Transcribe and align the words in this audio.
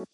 Hey 0.00 0.06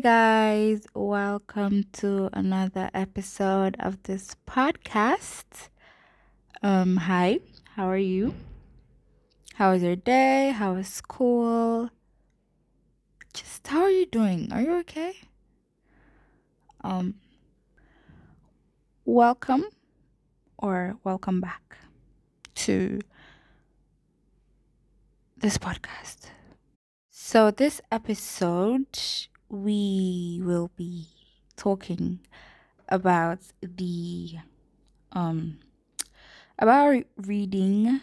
guys, 0.00 0.86
welcome 0.94 1.84
to 1.92 2.28
another 2.34 2.90
episode 2.92 3.76
of 3.80 4.02
this 4.02 4.36
podcast. 4.46 5.70
Um, 6.62 6.98
hi, 6.98 7.40
how 7.74 7.88
are 7.88 7.96
you? 7.96 8.34
How 9.54 9.72
was 9.72 9.82
your 9.82 9.96
day? 9.96 10.50
How 10.50 10.74
was 10.74 10.88
school? 10.88 11.88
Just 13.32 13.66
how 13.66 13.84
are 13.84 13.90
you 13.90 14.04
doing? 14.04 14.52
Are 14.52 14.60
you 14.60 14.74
okay? 14.80 15.14
Um, 16.82 17.14
welcome 19.06 19.64
or 20.64 20.96
welcome 21.04 21.42
back 21.42 21.76
to 22.54 22.98
this 25.36 25.58
podcast. 25.58 26.30
So, 27.10 27.50
this 27.50 27.82
episode, 27.92 28.98
we 29.50 30.40
will 30.42 30.70
be 30.74 31.08
talking 31.54 32.20
about 32.88 33.40
the 33.60 34.36
um 35.12 35.58
about 36.58 37.04
reading 37.18 38.00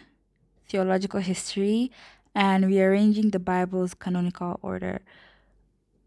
theological 0.68 1.18
history 1.18 1.90
and 2.32 2.66
rearranging 2.66 3.30
the 3.30 3.40
Bible's 3.40 3.92
canonical 3.92 4.60
order. 4.62 5.00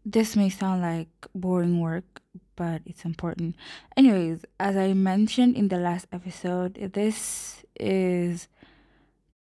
This 0.08 0.36
may 0.36 0.50
sound 0.50 0.82
like 0.82 1.08
boring 1.34 1.80
work, 1.80 2.22
but 2.54 2.80
it's 2.86 3.04
important. 3.04 3.56
Anyways, 3.96 4.44
as 4.60 4.76
I 4.76 4.92
mentioned 4.92 5.56
in 5.56 5.66
the 5.66 5.78
last 5.78 6.06
episode, 6.12 6.74
this 6.94 7.64
is 7.80 8.46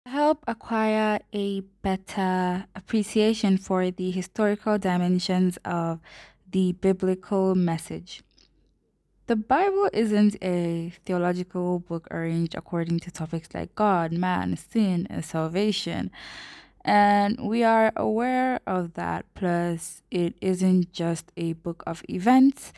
help 0.06 0.44
acquire 0.46 1.18
a 1.32 1.62
better 1.82 2.64
appreciation 2.76 3.58
for 3.58 3.90
the 3.90 4.12
historical 4.12 4.78
dimensions 4.78 5.58
of 5.64 5.98
the 6.48 6.70
biblical 6.74 7.56
message. 7.56 8.22
The 9.26 9.34
Bible 9.34 9.90
isn't 9.92 10.36
a 10.44 10.92
theological 11.04 11.80
book 11.80 12.06
arranged 12.12 12.54
according 12.54 13.00
to 13.00 13.10
topics 13.10 13.48
like 13.52 13.74
God, 13.74 14.12
man, 14.12 14.56
sin, 14.56 15.08
and 15.10 15.24
salvation. 15.24 16.12
And 16.86 17.40
we 17.40 17.64
are 17.64 17.92
aware 17.96 18.60
of 18.64 18.94
that. 18.94 19.26
Plus, 19.34 20.02
it 20.08 20.36
isn't 20.40 20.92
just 20.92 21.32
a 21.36 21.54
book 21.54 21.82
of 21.84 22.04
events 22.08 22.72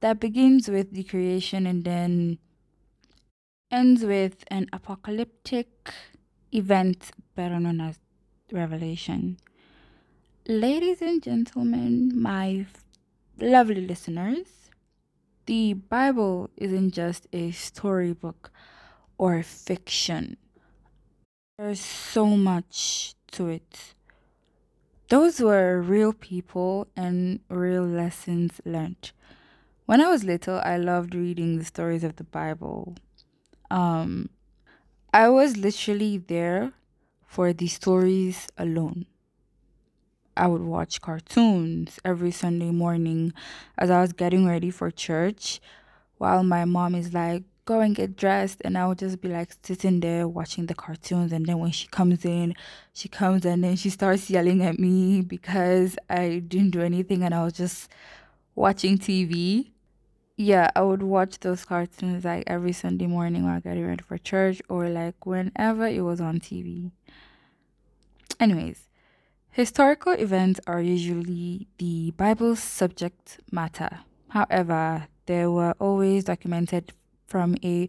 that 0.00 0.20
begins 0.20 0.68
with 0.68 0.92
the 0.92 1.02
creation 1.02 1.66
and 1.66 1.82
then 1.82 2.38
ends 3.70 4.04
with 4.04 4.44
an 4.48 4.68
apocalyptic 4.70 5.90
event 6.52 7.10
better 7.34 7.58
known 7.58 7.80
as 7.80 7.98
Revelation. 8.52 9.38
Ladies 10.46 11.00
and 11.00 11.22
gentlemen, 11.22 12.12
my 12.14 12.66
lovely 13.40 13.86
listeners, 13.86 14.70
the 15.46 15.72
Bible 15.72 16.50
isn't 16.58 16.90
just 16.90 17.26
a 17.32 17.50
storybook 17.52 18.50
or 19.16 19.42
fiction. 19.42 20.36
There's 21.56 21.80
so 21.80 22.26
much 22.26 23.14
to 23.32 23.48
it. 23.48 23.94
Those 25.08 25.40
were 25.40 25.80
real 25.80 26.12
people 26.12 26.88
and 26.96 27.40
real 27.48 27.84
lessons 27.84 28.60
learned. 28.64 29.12
When 29.86 30.02
I 30.02 30.08
was 30.10 30.22
little, 30.22 30.60
I 30.62 30.76
loved 30.76 31.14
reading 31.14 31.58
the 31.58 31.64
stories 31.64 32.04
of 32.04 32.16
the 32.16 32.24
Bible. 32.24 32.94
Um, 33.70 34.28
I 35.14 35.30
was 35.30 35.56
literally 35.56 36.18
there 36.18 36.72
for 37.26 37.54
the 37.54 37.68
stories 37.68 38.48
alone. 38.58 39.06
I 40.36 40.46
would 40.46 40.62
watch 40.62 41.00
cartoons 41.00 41.98
every 42.04 42.30
Sunday 42.30 42.70
morning 42.70 43.32
as 43.76 43.90
I 43.90 44.00
was 44.02 44.12
getting 44.12 44.46
ready 44.46 44.70
for 44.70 44.90
church 44.90 45.60
while 46.18 46.44
my 46.44 46.64
mom 46.64 46.94
is 46.94 47.14
like, 47.14 47.44
go 47.68 47.80
and 47.80 47.94
get 47.94 48.16
dressed. 48.16 48.62
And 48.64 48.78
I 48.78 48.86
would 48.86 48.98
just 48.98 49.20
be 49.20 49.28
like 49.28 49.50
sitting 49.62 50.00
there 50.00 50.26
watching 50.26 50.66
the 50.66 50.74
cartoons. 50.74 51.32
And 51.32 51.44
then 51.44 51.58
when 51.58 51.70
she 51.70 51.86
comes 51.88 52.24
in, 52.24 52.54
she 52.94 53.08
comes 53.08 53.44
and 53.44 53.62
then 53.62 53.76
she 53.76 53.90
starts 53.90 54.30
yelling 54.30 54.62
at 54.62 54.78
me 54.78 55.20
because 55.20 55.96
I 56.08 56.42
didn't 56.46 56.70
do 56.70 56.80
anything 56.80 57.22
and 57.22 57.34
I 57.34 57.44
was 57.44 57.52
just 57.52 57.90
watching 58.54 58.96
TV. 58.98 59.70
Yeah, 60.36 60.70
I 60.74 60.82
would 60.82 61.02
watch 61.02 61.40
those 61.40 61.64
cartoons 61.64 62.24
like 62.24 62.44
every 62.46 62.72
Sunday 62.72 63.06
morning 63.06 63.44
while 63.44 63.60
getting 63.60 63.86
ready 63.86 64.02
for 64.02 64.16
church 64.16 64.62
or 64.68 64.88
like 64.88 65.26
whenever 65.26 65.86
it 65.86 66.00
was 66.00 66.20
on 66.20 66.40
TV. 66.40 66.92
Anyways, 68.40 68.88
Historical 69.58 70.12
events 70.12 70.60
are 70.68 70.80
usually 70.80 71.66
the 71.78 72.12
Bible's 72.12 72.62
subject 72.62 73.40
matter. 73.50 74.00
However, 74.28 75.08
they 75.26 75.46
were 75.46 75.74
always 75.80 76.22
documented 76.22 76.92
from 77.28 77.56
a 77.62 77.88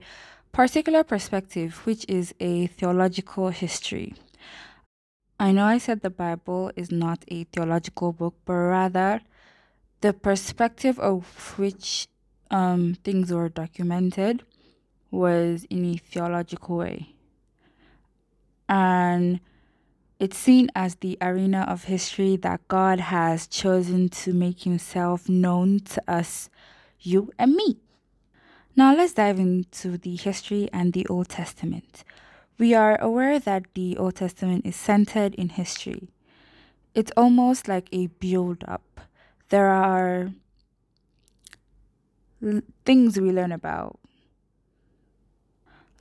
particular 0.52 1.04
perspective, 1.04 1.86
which 1.86 2.06
is 2.08 2.36
a 2.40 2.68
theological 2.68 3.50
history. 3.50 4.14
I 5.40 5.52
know 5.54 5.66
I 5.66 5.78
said 5.78 6.02
the 6.02 6.10
Bible 6.10 6.72
is 6.76 6.92
not 6.92 7.24
a 7.30 7.46
theological 7.46 8.12
book, 8.12 8.36
but 8.46 8.54
rather 8.54 9.22
the 10.02 10.14
perspective 10.14 11.00
of 11.00 11.58
which 11.58 12.08
um, 12.52 12.98
things 13.04 13.32
were 13.32 13.50
documented 13.50 14.44
was 15.12 15.66
in 15.70 15.86
a 15.86 15.98
theological 15.98 16.78
way. 16.78 17.16
And 18.68 19.40
it's 20.20 20.38
seen 20.38 20.70
as 20.76 20.96
the 20.96 21.18
arena 21.22 21.66
of 21.70 21.86
history 21.86 22.36
that 22.38 22.68
God 22.68 23.00
has 23.00 23.48
chosen 23.48 24.10
to 24.10 24.34
make 24.34 24.64
himself 24.64 25.30
known 25.30 25.80
to 25.82 26.04
us, 26.08 26.50
you 27.00 27.32
and 27.40 27.54
me. 27.54 27.78
Now 28.76 28.96
let's 28.96 29.14
dive 29.14 29.40
into 29.40 29.98
the 29.98 30.16
history 30.16 30.70
and 30.72 30.94
the 30.94 31.06
Old 31.08 31.30
Testament. 31.30 32.04
We 32.58 32.74
are 32.74 33.02
aware 33.02 33.40
that 33.40 33.66
the 33.74 33.98
Old 33.98 34.16
Testament 34.16 34.66
is 34.66 34.76
centered 34.76 35.34
in 35.36 35.50
history. 35.50 36.10
It's 36.94 37.12
almost 37.18 37.68
like 37.68 37.90
a 37.92 38.08
build 38.08 38.64
up. 38.68 39.02
There 39.50 39.70
are 39.70 40.32
l- 42.44 42.62
things 42.86 43.20
we 43.20 43.32
learn 43.32 43.52
about, 43.52 44.00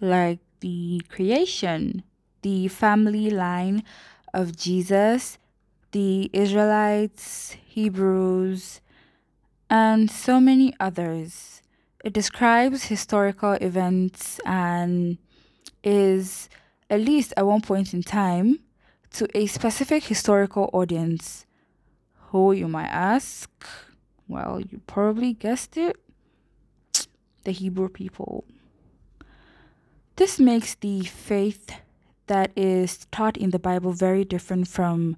like 0.00 0.41
the 0.61 1.00
creation, 1.09 2.03
the 2.43 2.69
family 2.69 3.31
line 3.31 3.83
of 4.35 4.56
Jesus, 4.56 5.39
the 5.93 6.31
Israelites, 6.33 7.56
Hebrews, 7.67 8.81
and 9.71 10.11
so 10.11 10.41
many 10.41 10.75
others. 10.79 11.62
It 12.04 12.12
describes 12.12 12.84
historical 12.84 13.53
events 13.54 14.41
and 14.44 15.19
is, 15.82 16.48
at 16.88 17.00
least 17.00 17.34
at 17.36 17.47
one 17.47 17.60
point 17.60 17.92
in 17.92 18.03
time, 18.03 18.60
to 19.14 19.26
a 19.36 19.47
specific 19.47 20.04
historical 20.04 20.70
audience. 20.72 21.44
Who 22.31 22.53
you 22.53 22.69
might 22.69 22.88
ask? 22.88 23.50
Well, 24.28 24.60
you 24.60 24.81
probably 24.87 25.32
guessed 25.32 25.76
it 25.76 25.97
the 27.44 27.53
Hebrew 27.53 27.88
people. 27.88 28.44
This 30.16 30.38
makes 30.38 30.75
the 30.75 31.03
faith 31.03 31.70
that 32.26 32.53
is 32.54 33.06
taught 33.10 33.37
in 33.37 33.50
the 33.50 33.58
Bible 33.58 33.92
very 33.92 34.25
different 34.25 34.69
from 34.69 35.16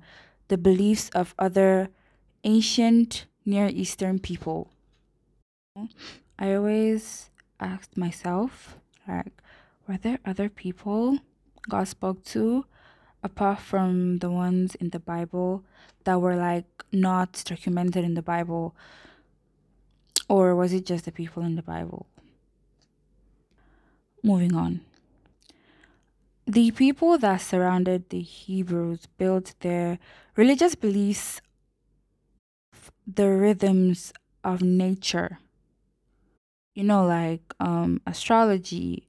the 0.48 0.56
beliefs 0.56 1.10
of 1.10 1.34
other 1.38 1.88
ancient 2.44 3.26
Near 3.44 3.68
Eastern 3.68 4.18
people. 4.18 4.70
I 6.40 6.54
always 6.54 7.28
asked 7.60 7.98
myself, 7.98 8.78
like, 9.06 9.42
were 9.86 9.98
there 9.98 10.20
other 10.24 10.48
people 10.48 11.18
God 11.68 11.86
spoke 11.86 12.24
to 12.24 12.64
apart 13.22 13.58
from 13.58 14.18
the 14.18 14.30
ones 14.30 14.74
in 14.76 14.88
the 14.88 14.98
Bible 14.98 15.62
that 16.04 16.18
were 16.18 16.36
like 16.36 16.64
not 16.90 17.42
documented 17.44 18.04
in 18.04 18.14
the 18.14 18.22
Bible? 18.22 18.74
Or 20.28 20.56
was 20.56 20.72
it 20.72 20.86
just 20.86 21.04
the 21.04 21.12
people 21.12 21.42
in 21.42 21.56
the 21.56 21.62
Bible? 21.62 22.06
Moving 24.22 24.54
on. 24.54 24.80
The 26.46 26.70
people 26.70 27.18
that 27.18 27.42
surrounded 27.42 28.08
the 28.08 28.22
Hebrews 28.22 29.06
built 29.18 29.54
their 29.60 29.98
religious 30.36 30.74
beliefs 30.74 31.42
the 33.06 33.28
rhythms 33.28 34.12
of 34.42 34.62
nature. 34.62 35.38
You 36.80 36.86
know, 36.86 37.04
like 37.04 37.44
um, 37.60 38.00
astrology 38.06 39.06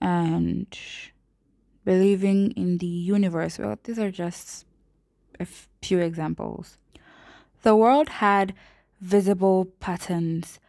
and 0.00 0.66
believing 1.84 2.50
in 2.52 2.78
the 2.78 2.86
universe. 2.86 3.58
Well, 3.58 3.78
these 3.82 3.98
are 3.98 4.10
just 4.10 4.66
a 5.40 5.46
few 5.80 5.98
examples. 6.00 6.76
The 7.62 7.74
world 7.76 8.08
had 8.10 8.54
visible 9.00 9.66
patterns, 9.80 10.60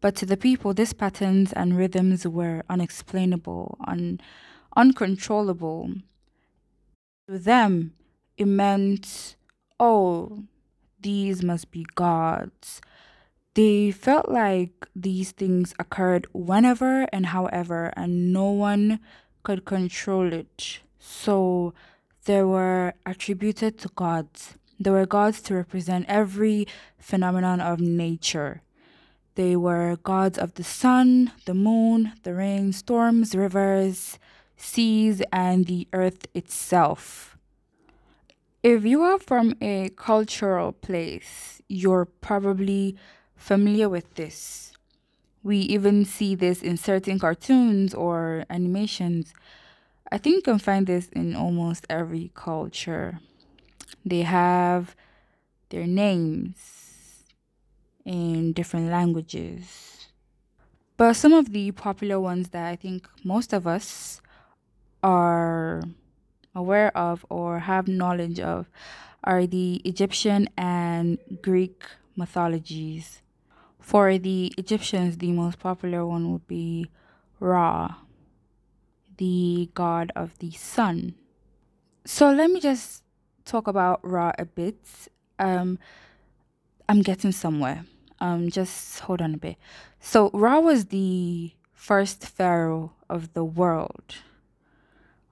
But 0.00 0.14
to 0.16 0.26
the 0.26 0.36
people, 0.36 0.74
these 0.74 0.92
patterns 0.92 1.52
and 1.52 1.76
rhythms 1.76 2.26
were 2.26 2.62
unexplainable, 2.68 3.76
un- 3.86 4.20
uncontrollable. 4.76 5.94
To 7.28 7.38
them, 7.38 7.92
it 8.36 8.46
meant, 8.46 9.36
oh, 9.80 10.44
these 11.00 11.42
must 11.42 11.70
be 11.70 11.84
gods. 11.94 12.80
They 13.56 13.90
felt 13.90 14.28
like 14.28 14.86
these 14.94 15.30
things 15.32 15.72
occurred 15.78 16.26
whenever 16.34 17.08
and 17.10 17.24
however, 17.24 17.90
and 17.96 18.30
no 18.30 18.50
one 18.50 19.00
could 19.44 19.64
control 19.64 20.30
it. 20.30 20.80
So 20.98 21.72
they 22.26 22.42
were 22.42 22.92
attributed 23.06 23.78
to 23.78 23.88
gods. 23.96 24.58
They 24.78 24.90
were 24.90 25.06
gods 25.06 25.40
to 25.42 25.54
represent 25.54 26.04
every 26.06 26.68
phenomenon 26.98 27.62
of 27.62 27.80
nature. 27.80 28.60
They 29.36 29.56
were 29.56 29.96
gods 30.02 30.36
of 30.36 30.52
the 30.54 30.64
sun, 30.64 31.32
the 31.46 31.54
moon, 31.54 32.12
the 32.24 32.34
rain, 32.34 32.74
storms, 32.74 33.34
rivers, 33.34 34.18
seas, 34.58 35.22
and 35.32 35.64
the 35.64 35.88
earth 35.94 36.26
itself. 36.34 37.38
If 38.62 38.84
you 38.84 39.00
are 39.00 39.18
from 39.18 39.54
a 39.62 39.88
cultural 39.96 40.72
place, 40.72 41.62
you're 41.68 42.04
probably 42.04 42.96
familiar 43.36 43.88
with 43.88 44.14
this. 44.14 44.72
We 45.42 45.58
even 45.58 46.04
see 46.04 46.34
this 46.34 46.62
in 46.62 46.76
certain 46.76 47.18
cartoons 47.18 47.94
or 47.94 48.44
animations. 48.50 49.32
I 50.10 50.18
think 50.18 50.36
you 50.36 50.42
can 50.42 50.58
find 50.58 50.86
this 50.86 51.08
in 51.10 51.36
almost 51.36 51.86
every 51.88 52.32
culture. 52.34 53.20
They 54.04 54.22
have 54.22 54.96
their 55.70 55.86
names 55.86 57.24
in 58.04 58.52
different 58.52 58.90
languages. 58.90 60.08
But 60.96 61.14
some 61.14 61.32
of 61.32 61.52
the 61.52 61.72
popular 61.72 62.18
ones 62.18 62.50
that 62.50 62.66
I 62.66 62.76
think 62.76 63.08
most 63.22 63.52
of 63.52 63.66
us 63.66 64.20
are 65.02 65.82
aware 66.54 66.96
of 66.96 67.26
or 67.28 67.60
have 67.60 67.86
knowledge 67.86 68.40
of 68.40 68.70
are 69.22 69.46
the 69.46 69.82
Egyptian 69.84 70.48
and 70.56 71.18
Greek 71.42 71.84
mythologies. 72.16 73.22
For 73.86 74.18
the 74.18 74.52
Egyptians, 74.58 75.18
the 75.18 75.30
most 75.30 75.60
popular 75.60 76.04
one 76.04 76.32
would 76.32 76.48
be 76.48 76.90
Ra, 77.38 77.94
the 79.16 79.70
god 79.74 80.10
of 80.16 80.36
the 80.40 80.50
sun. 80.50 81.14
So 82.04 82.32
let 82.32 82.50
me 82.50 82.58
just 82.58 83.04
talk 83.44 83.68
about 83.68 84.00
Ra 84.02 84.32
a 84.40 84.44
bit. 84.44 84.76
Um, 85.38 85.78
I'm 86.88 87.02
getting 87.02 87.30
somewhere. 87.30 87.84
Um, 88.18 88.50
just 88.50 88.98
hold 88.98 89.22
on 89.22 89.34
a 89.34 89.38
bit. 89.38 89.56
So 90.00 90.30
Ra 90.34 90.58
was 90.58 90.86
the 90.86 91.52
first 91.72 92.26
pharaoh 92.26 92.92
of 93.08 93.34
the 93.34 93.44
world. 93.44 94.16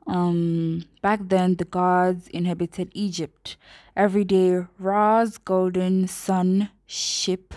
Um, 0.06 0.84
back 1.02 1.18
then, 1.24 1.56
the 1.56 1.64
gods 1.64 2.28
inhabited 2.28 2.92
Egypt. 2.94 3.56
Every 3.96 4.22
day, 4.22 4.64
Ra's 4.78 5.38
golden 5.38 6.06
sun 6.06 6.70
ship 6.86 7.52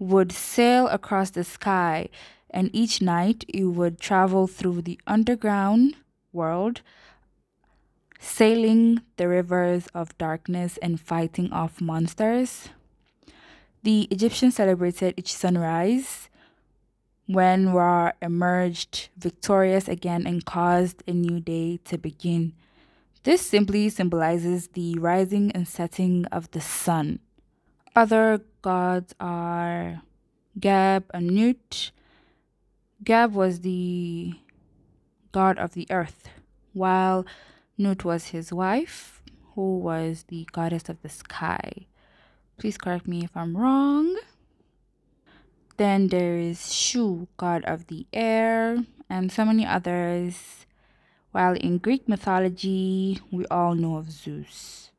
would 0.00 0.32
sail 0.32 0.88
across 0.88 1.30
the 1.30 1.44
sky, 1.44 2.08
and 2.48 2.70
each 2.72 3.00
night 3.00 3.44
it 3.46 3.64
would 3.64 4.00
travel 4.00 4.48
through 4.48 4.82
the 4.82 4.98
underground 5.06 5.94
world, 6.32 6.80
sailing 8.18 9.02
the 9.16 9.28
rivers 9.28 9.86
of 9.94 10.16
darkness 10.18 10.78
and 10.78 11.00
fighting 11.00 11.52
off 11.52 11.80
monsters. 11.80 12.70
The 13.82 14.08
Egyptians 14.10 14.56
celebrated 14.56 15.14
each 15.16 15.32
sunrise 15.34 16.28
when 17.26 17.72
Ra 17.72 18.12
emerged 18.20 19.08
victorious 19.16 19.86
again 19.86 20.26
and 20.26 20.44
caused 20.44 21.02
a 21.06 21.12
new 21.12 21.40
day 21.40 21.78
to 21.84 21.96
begin. 21.96 22.54
This 23.22 23.42
simply 23.42 23.88
symbolizes 23.90 24.68
the 24.68 24.98
rising 24.98 25.52
and 25.52 25.68
setting 25.68 26.24
of 26.26 26.50
the 26.50 26.60
sun. 26.60 27.20
Other 27.96 28.40
gods 28.62 29.14
are 29.18 30.02
Geb 30.58 31.10
and 31.12 31.30
Nut. 31.32 31.90
Geb 33.02 33.34
was 33.34 33.60
the 33.60 34.34
god 35.32 35.58
of 35.58 35.74
the 35.74 35.88
earth, 35.90 36.28
while 36.72 37.26
Nut 37.76 38.04
was 38.04 38.28
his 38.28 38.52
wife, 38.52 39.22
who 39.54 39.78
was 39.78 40.24
the 40.28 40.46
goddess 40.52 40.88
of 40.88 41.02
the 41.02 41.08
sky. 41.08 41.86
Please 42.58 42.78
correct 42.78 43.08
me 43.08 43.24
if 43.24 43.36
I'm 43.36 43.56
wrong. 43.56 44.16
Then 45.76 46.08
there 46.08 46.38
is 46.38 46.72
Shu, 46.72 47.26
god 47.38 47.64
of 47.64 47.88
the 47.88 48.06
air, 48.12 48.84
and 49.08 49.32
so 49.32 49.44
many 49.44 49.66
others. 49.66 50.66
While 51.32 51.54
in 51.54 51.78
Greek 51.78 52.08
mythology, 52.08 53.18
we 53.32 53.46
all 53.46 53.74
know 53.74 53.96
of 53.96 54.12
Zeus. 54.12 54.89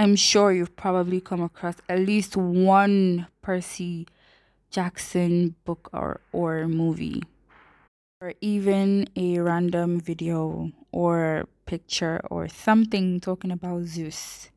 I'm 0.00 0.16
sure 0.16 0.50
you've 0.50 0.76
probably 0.76 1.20
come 1.20 1.42
across 1.42 1.74
at 1.86 1.98
least 1.98 2.34
one 2.34 3.26
Percy 3.42 4.06
Jackson 4.70 5.56
book 5.66 5.90
or, 5.92 6.22
or 6.32 6.66
movie, 6.66 7.22
or 8.22 8.32
even 8.40 9.10
a 9.14 9.40
random 9.40 10.00
video 10.00 10.72
or 10.90 11.44
picture 11.66 12.18
or 12.30 12.48
something 12.48 13.20
talking 13.20 13.50
about 13.50 13.82
Zeus. 13.84 14.48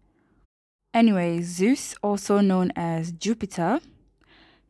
Anyway, 0.93 1.41
Zeus, 1.41 1.93
also 2.01 2.39
known 2.39 2.71
as 2.77 3.11
Jupiter, 3.11 3.81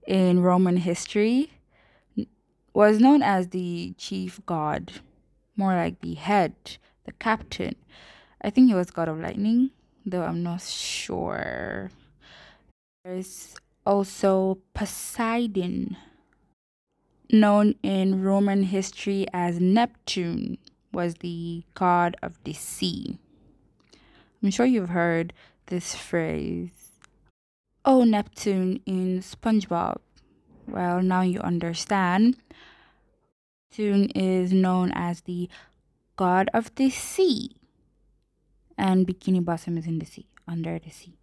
in 0.08 0.42
Roman 0.42 0.78
history 0.78 1.52
was 2.74 3.00
known 3.00 3.22
as 3.22 3.50
the 3.50 3.94
chief 4.00 4.42
god, 4.48 4.92
more 5.56 5.76
like 5.76 6.02
the 6.02 6.16
head, 6.16 6.56
the 7.06 7.12
captain. 7.12 7.76
I 8.42 8.50
think 8.50 8.70
he 8.70 8.74
was 8.74 8.90
god 8.90 9.08
of 9.08 9.20
lightning, 9.20 9.70
though 10.06 10.24
I'm 10.24 10.44
not 10.44 10.62
sure. 10.62 11.92
There's 13.04 13.56
also 13.86 14.60
Poseidon, 14.74 15.98
known 17.32 17.76
in 17.84 18.24
Roman 18.24 18.64
history 18.64 19.26
as 19.34 19.60
Neptune, 19.60 20.58
was 20.92 21.16
the 21.16 21.64
god 21.74 22.16
of 22.22 22.40
the 22.44 22.54
sea. 22.54 23.18
I'm 24.42 24.52
sure 24.52 24.66
you've 24.66 24.90
heard 24.90 25.34
this 25.68 25.96
phrase 25.96 26.92
Oh, 27.86 28.06
Neptune 28.06 28.80
in 28.86 29.20
SpongeBob. 29.20 29.98
Well, 30.68 31.02
now 31.02 31.22
you 31.22 31.40
understand. 31.42 32.38
Neptune 33.72 34.10
is 34.12 34.54
known 34.54 34.92
as 34.94 35.22
the 35.22 35.50
god 36.16 36.50
of 36.54 36.74
the 36.76 36.90
sea. 36.90 37.58
And 38.78 39.08
Bikini 39.08 39.44
Bottom 39.44 39.78
is 39.78 39.86
in 39.86 40.00
the 40.00 40.06
sea, 40.06 40.28
under 40.48 40.80
the 40.80 40.90
sea. 40.90 41.16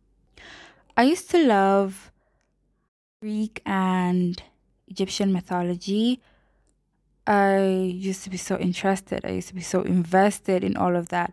I 0.96 1.04
used 1.04 1.30
to 1.30 1.38
love 1.38 2.12
Greek 3.22 3.60
and 3.66 4.42
Egyptian 4.88 5.32
mythology. 5.32 6.20
I 7.26 7.58
used 7.58 8.24
to 8.24 8.30
be 8.30 8.36
so 8.36 8.58
interested. 8.58 9.24
I 9.24 9.30
used 9.30 9.48
to 9.48 9.54
be 9.54 9.60
so 9.60 9.82
invested 9.82 10.64
in 10.64 10.76
all 10.76 10.96
of 10.96 11.10
that. 11.10 11.32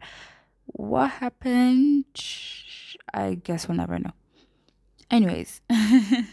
What 0.66 1.12
happened? 1.12 2.06
I 3.14 3.36
guess 3.36 3.68
we'll 3.68 3.78
never 3.78 3.98
know. 3.98 4.12
Anyways, 5.10 5.62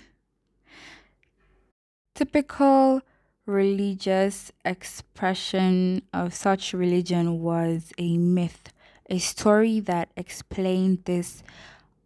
typical 2.14 3.02
religious 3.46 4.50
expression 4.64 6.02
of 6.12 6.34
such 6.34 6.72
religion 6.72 7.40
was 7.40 7.92
a 7.98 8.18
myth, 8.18 8.72
a 9.08 9.18
story 9.18 9.80
that 9.80 10.10
explained 10.16 11.04
these 11.04 11.42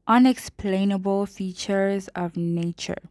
unexplainable 0.06 1.26
features 1.26 2.08
of 2.08 2.36
nature. 2.36 3.02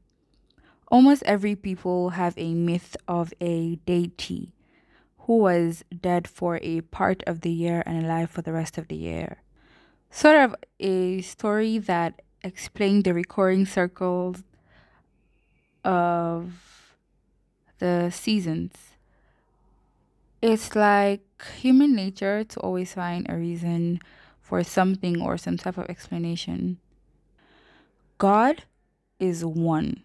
Almost 0.90 1.24
every 1.24 1.56
people 1.56 2.12
have 2.12 2.34
a 2.38 2.54
myth 2.54 2.96
of 3.08 3.34
a 3.42 3.76
deity 3.86 4.54
who 5.20 5.38
was 5.38 5.84
dead 6.02 6.28
for 6.28 6.60
a 6.62 6.82
part 6.82 7.22
of 7.28 7.42
the 7.42 7.52
year 7.52 7.84
and 7.86 8.06
alive 8.06 8.30
for 8.30 8.42
the 8.42 8.54
rest 8.54 8.78
of 8.78 8.88
the 8.88 8.96
year. 8.96 9.42
Sort 10.10 10.38
of 10.38 10.56
a 10.80 11.22
story 11.22 11.78
that 11.78 12.22
explained 12.42 13.04
the 13.04 13.14
recurring 13.14 13.66
circles 13.66 14.44
of 15.84 16.96
the 17.80 18.10
seasons. 18.10 18.74
It's 20.42 20.76
like 20.76 21.27
human 21.60 21.96
nature 21.96 22.44
to 22.44 22.60
always 22.60 22.94
find 22.94 23.26
a 23.30 23.36
reason 23.36 24.00
for 24.42 24.64
something 24.64 25.22
or 25.22 25.38
some 25.38 25.58
type 25.58 25.78
of 25.78 25.90
explanation. 25.90 26.78
God 28.18 28.64
is 29.20 29.46
one. 29.46 30.04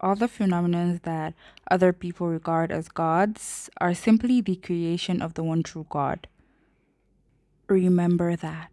All 0.00 0.16
the 0.16 0.28
phenomena 0.28 1.00
that 1.04 1.34
other 1.70 1.92
people 1.92 2.28
regard 2.28 2.70
as 2.70 2.88
gods 2.88 3.70
are 3.80 3.94
simply 3.94 4.40
the 4.40 4.56
creation 4.56 5.22
of 5.22 5.34
the 5.34 5.42
one 5.42 5.62
true 5.62 5.86
God. 5.88 6.26
Remember 7.68 8.36
that. 8.36 8.70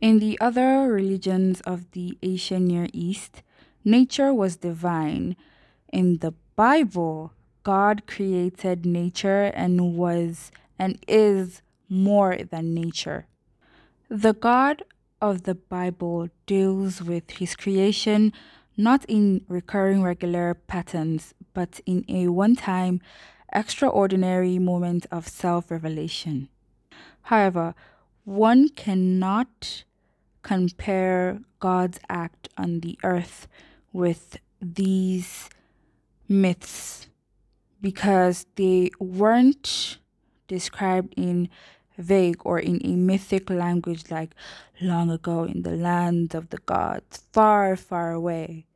In 0.00 0.18
the 0.18 0.40
other 0.40 0.90
religions 0.90 1.60
of 1.62 1.90
the 1.92 2.16
ancient 2.22 2.66
Near 2.66 2.88
East, 2.92 3.42
nature 3.84 4.32
was 4.32 4.56
divine 4.56 5.36
in 5.92 6.18
the 6.18 6.32
Bible, 6.56 7.32
God 7.62 8.06
created 8.06 8.86
nature 8.86 9.52
and 9.54 9.94
was 9.94 10.50
and 10.82 10.98
is 11.06 11.62
more 11.88 12.36
than 12.50 12.74
nature. 12.74 13.26
The 14.08 14.32
God 14.32 14.82
of 15.20 15.44
the 15.44 15.54
Bible 15.54 16.28
deals 16.44 17.00
with 17.00 17.30
his 17.38 17.54
creation 17.54 18.32
not 18.76 19.04
in 19.04 19.44
recurring 19.46 20.02
regular 20.02 20.54
patterns, 20.54 21.34
but 21.54 21.80
in 21.86 22.04
a 22.08 22.26
one 22.28 22.56
time, 22.56 23.00
extraordinary 23.52 24.58
moment 24.58 25.06
of 25.12 25.28
self 25.28 25.70
revelation. 25.70 26.48
However, 27.30 27.76
one 28.24 28.68
cannot 28.70 29.84
compare 30.42 31.42
God's 31.60 32.00
act 32.08 32.48
on 32.58 32.80
the 32.80 32.98
earth 33.04 33.46
with 33.92 34.36
these 34.60 35.48
myths 36.28 37.06
because 37.80 38.46
they 38.56 38.90
weren't 38.98 39.98
described 40.52 41.14
in 41.16 41.48
vague 41.98 42.40
or 42.44 42.58
in 42.58 42.80
a 42.84 42.94
mythic 42.94 43.48
language 43.50 44.10
like 44.10 44.34
long 44.80 45.10
ago 45.10 45.44
in 45.44 45.62
the 45.62 45.76
land 45.88 46.34
of 46.34 46.50
the 46.50 46.58
gods, 46.58 47.24
far, 47.32 47.76
far 47.76 48.12
away. 48.12 48.66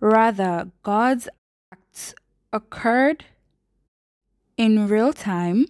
Rather, 0.00 0.70
God's 0.82 1.28
acts 1.72 2.14
occurred 2.52 3.24
in 4.56 4.88
real 4.88 5.12
time, 5.12 5.66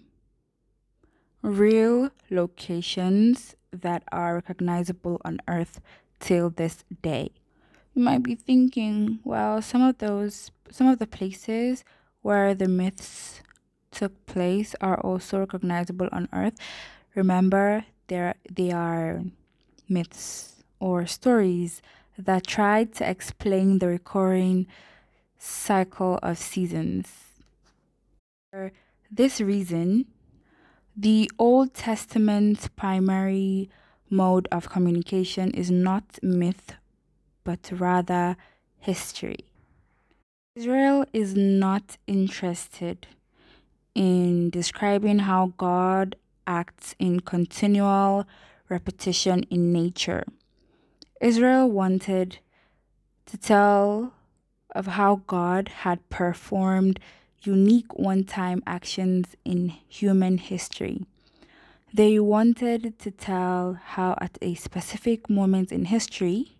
real 1.42 2.10
locations 2.30 3.56
that 3.72 4.02
are 4.12 4.34
recognizable 4.34 5.20
on 5.24 5.40
earth 5.48 5.80
till 6.18 6.50
this 6.50 6.84
day. 7.02 7.30
You 7.94 8.02
might 8.02 8.22
be 8.22 8.34
thinking, 8.34 9.18
well, 9.24 9.62
some 9.62 9.82
of 9.82 9.98
those, 9.98 10.50
some 10.70 10.86
of 10.86 10.98
the 10.98 11.06
places 11.06 11.84
where 12.22 12.54
the 12.54 12.68
myths 12.68 13.40
took 13.90 14.26
place 14.26 14.74
are 14.80 15.00
also 15.00 15.40
recognizable 15.40 16.08
on 16.12 16.28
earth. 16.32 16.56
Remember, 17.14 17.84
there 18.06 18.34
they 18.50 18.70
are 18.70 19.22
myths 19.88 20.62
or 20.78 21.06
stories 21.06 21.82
that 22.16 22.46
try 22.46 22.84
to 22.84 23.08
explain 23.08 23.78
the 23.78 23.88
recurring 23.88 24.66
cycle 25.38 26.18
of 26.22 26.38
seasons. 26.38 27.08
For 28.50 28.72
this 29.10 29.40
reason, 29.40 30.06
the 30.96 31.30
Old 31.38 31.74
Testament's 31.74 32.68
primary 32.68 33.70
mode 34.10 34.48
of 34.50 34.68
communication 34.68 35.50
is 35.52 35.70
not 35.70 36.18
myth, 36.22 36.74
but 37.44 37.70
rather 37.72 38.36
history. 38.78 39.46
Israel 40.56 41.06
is 41.12 41.34
not 41.34 41.96
interested 42.06 43.06
in 43.94 44.50
describing 44.50 45.20
how 45.20 45.52
God 45.56 46.16
acts 46.46 46.94
in 46.98 47.20
continual 47.20 48.26
repetition 48.68 49.42
in 49.50 49.72
nature. 49.72 50.24
Israel 51.20 51.70
wanted 51.70 52.38
to 53.26 53.36
tell 53.36 54.14
of 54.74 54.86
how 54.86 55.22
God 55.26 55.68
had 55.68 56.08
performed 56.08 57.00
unique 57.42 57.92
one 57.98 58.24
time 58.24 58.62
actions 58.66 59.36
in 59.44 59.68
human 59.88 60.38
history. 60.38 61.04
They 61.92 62.20
wanted 62.20 62.98
to 63.00 63.10
tell 63.10 63.78
how, 63.82 64.16
at 64.20 64.38
a 64.40 64.54
specific 64.54 65.28
moment 65.28 65.72
in 65.72 65.86
history, 65.86 66.56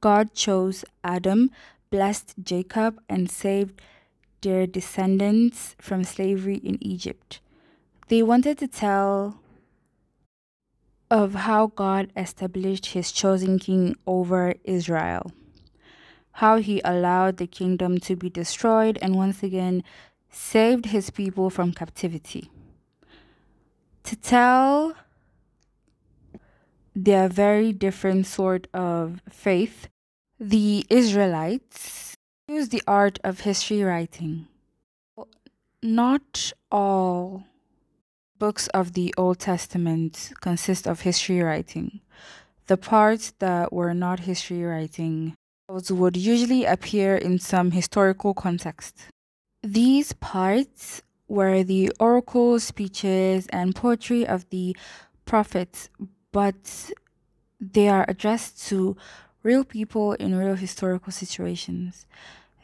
God 0.00 0.34
chose 0.34 0.84
Adam, 1.04 1.50
blessed 1.90 2.34
Jacob, 2.42 3.00
and 3.08 3.30
saved 3.30 3.80
their 4.42 4.66
descendants 4.66 5.76
from 5.80 6.04
slavery 6.04 6.56
in 6.56 6.78
Egypt. 6.80 7.40
They 8.08 8.22
wanted 8.22 8.58
to 8.58 8.68
tell 8.68 9.40
of 11.10 11.34
how 11.34 11.68
God 11.68 12.10
established 12.16 12.86
his 12.86 13.12
chosen 13.12 13.58
king 13.58 13.96
over 14.06 14.54
Israel, 14.64 15.32
how 16.32 16.58
he 16.58 16.80
allowed 16.84 17.36
the 17.36 17.46
kingdom 17.46 17.98
to 18.00 18.16
be 18.16 18.28
destroyed 18.28 18.98
and 19.00 19.14
once 19.14 19.42
again 19.42 19.82
saved 20.30 20.86
his 20.86 21.10
people 21.10 21.48
from 21.48 21.72
captivity. 21.72 22.50
To 24.04 24.16
tell 24.16 24.94
their 26.94 27.28
very 27.28 27.72
different 27.72 28.26
sort 28.26 28.68
of 28.72 29.20
faith, 29.28 29.88
the 30.38 30.86
Israelites 30.90 32.15
used 32.48 32.70
the 32.70 32.82
art 32.86 33.18
of 33.24 33.40
history 33.40 33.82
writing. 33.82 34.46
Not 35.82 36.52
all 36.70 37.44
books 38.38 38.68
of 38.68 38.92
the 38.92 39.12
Old 39.16 39.40
Testament 39.40 40.32
consist 40.40 40.86
of 40.86 41.00
history 41.00 41.40
writing. 41.40 42.00
The 42.68 42.76
parts 42.76 43.32
that 43.40 43.72
were 43.72 43.94
not 43.94 44.20
history 44.20 44.62
writing 44.62 45.34
would 45.68 46.16
usually 46.16 46.64
appear 46.64 47.16
in 47.16 47.40
some 47.40 47.72
historical 47.72 48.32
context. 48.32 49.08
These 49.62 50.12
parts 50.12 51.02
were 51.26 51.64
the 51.64 51.90
oracle 51.98 52.60
speeches 52.60 53.48
and 53.48 53.74
poetry 53.74 54.24
of 54.24 54.48
the 54.50 54.76
prophets, 55.24 55.88
but 56.30 56.92
they 57.60 57.88
are 57.88 58.04
addressed 58.06 58.68
to 58.68 58.96
real 59.46 59.64
people 59.64 60.12
in 60.14 60.34
real 60.34 60.56
historical 60.56 61.12
situations. 61.12 62.06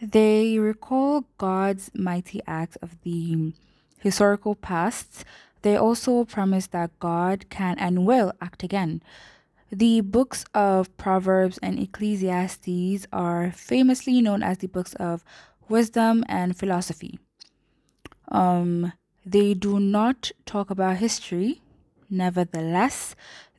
They 0.00 0.58
recall 0.58 1.24
God's 1.38 1.90
mighty 1.94 2.40
acts 2.46 2.76
of 2.76 2.90
the 3.02 3.52
historical 4.00 4.54
past 4.56 5.24
they 5.62 5.76
also 5.76 6.24
promise 6.24 6.66
that 6.68 6.98
God 6.98 7.48
can 7.48 7.78
and 7.78 8.04
will 8.04 8.32
act 8.40 8.62
again. 8.62 9.02
The 9.70 10.00
books 10.00 10.44
of 10.52 10.94
Proverbs 10.96 11.58
and 11.62 11.78
Ecclesiastes 11.78 13.06
are 13.12 13.52
famously 13.52 14.20
known 14.20 14.42
as 14.42 14.58
the 14.58 14.66
books 14.66 14.94
of 14.94 15.24
wisdom 15.68 16.24
and 16.28 16.58
philosophy. 16.58 17.18
Um, 18.28 18.92
they 19.24 19.54
do 19.54 19.80
not 19.80 20.32
talk 20.44 20.68
about 20.68 20.96
history. 20.96 21.62
Nevertheless, 22.10 23.14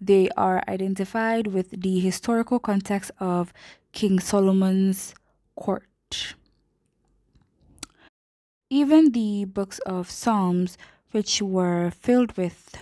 they 0.05 0.29
are 0.35 0.63
identified 0.67 1.47
with 1.47 1.69
the 1.81 1.99
historical 1.99 2.59
context 2.59 3.11
of 3.19 3.53
King 3.91 4.19
Solomon's 4.19 5.13
court. 5.55 6.35
Even 8.69 9.11
the 9.11 9.45
books 9.45 9.79
of 9.79 10.09
Psalms 10.09 10.77
which 11.13 11.41
were 11.41 11.91
filled 11.91 12.35
with 12.35 12.75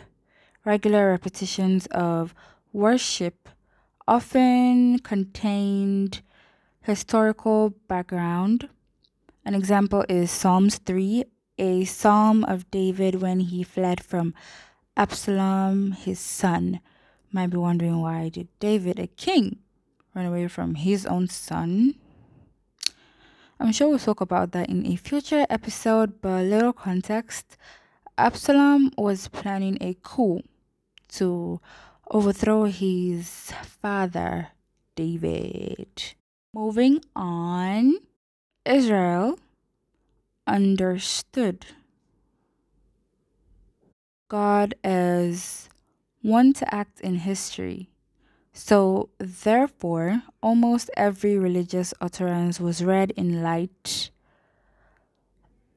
regular 0.64 1.10
repetitions 1.10 1.86
of 1.88 2.34
worship, 2.72 3.50
often 4.08 5.00
contained 5.00 6.22
historical 6.82 7.72
background. 7.88 8.70
An 9.44 9.54
example 9.54 10.06
is 10.08 10.32
Psalms 10.32 10.78
3, 10.78 11.26
a 11.58 11.84
psalm 11.84 12.46
of 12.46 12.72
David 12.72 13.22
when 13.22 13.42
he 13.42 13.64
fled 13.64 14.02
from 14.02 14.34
Absalom, 14.96 15.92
his 15.92 16.20
son. 16.20 16.80
Might 17.32 17.48
be 17.50 17.58
wondering 17.58 18.02
why 18.02 18.28
did 18.28 18.50
David, 18.60 19.00
a 19.00 19.08
king, 19.08 19.60
run 20.14 20.26
away 20.26 20.48
from 20.50 20.76
his 20.76 21.06
own 21.06 21.30
son? 21.30 21.96
I'm 23.58 23.72
sure 23.72 23.88
we'll 23.88 24.00
talk 24.00 24.20
about 24.20 24.52
that 24.52 24.70
in 24.70 24.86
a 24.86 24.98
future 24.98 25.46
episode, 25.50 26.20
but 26.22 26.44
little 26.44 26.74
context. 26.74 27.56
Absalom 28.18 28.92
was 28.98 29.30
planning 29.30 29.78
a 29.80 29.96
coup 30.04 30.42
to 31.14 31.62
overthrow 32.10 32.66
his 32.66 33.54
father, 33.82 34.50
David. 34.96 36.16
Moving 36.54 37.00
on, 37.16 37.96
Israel 38.66 39.40
understood 40.46 41.66
God 44.28 44.76
as 44.84 45.70
one 46.22 46.54
to 46.54 46.74
act 46.74 47.02
in 47.02 47.16
history. 47.16 47.90
So, 48.54 49.10
therefore, 49.18 50.24
almost 50.44 50.90
every 50.98 51.38
religious 51.38 51.94
utterance 52.02 52.60
was 52.60 52.84
read 52.84 53.12
in 53.12 53.42
light 53.42 54.12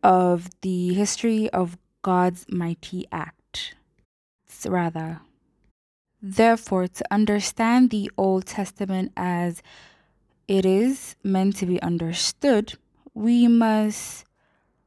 of 0.02 0.50
the 0.60 0.92
history 0.92 1.48
of 1.50 1.78
God's 2.02 2.46
mighty 2.48 3.06
act. 3.12 3.74
Rather, 4.66 5.20
therefore, 6.22 6.88
to 6.88 7.04
understand 7.10 7.90
the 7.90 8.10
Old 8.16 8.46
Testament 8.46 9.12
as 9.14 9.62
it 10.48 10.64
is 10.64 11.16
meant 11.22 11.56
to 11.56 11.66
be 11.66 11.80
understood, 11.82 12.74
we 13.12 13.46
must 13.46 14.24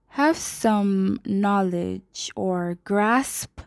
have 0.09 0.35
some 0.35 1.19
knowledge 1.25 2.31
or 2.35 2.79
grasp 2.83 3.61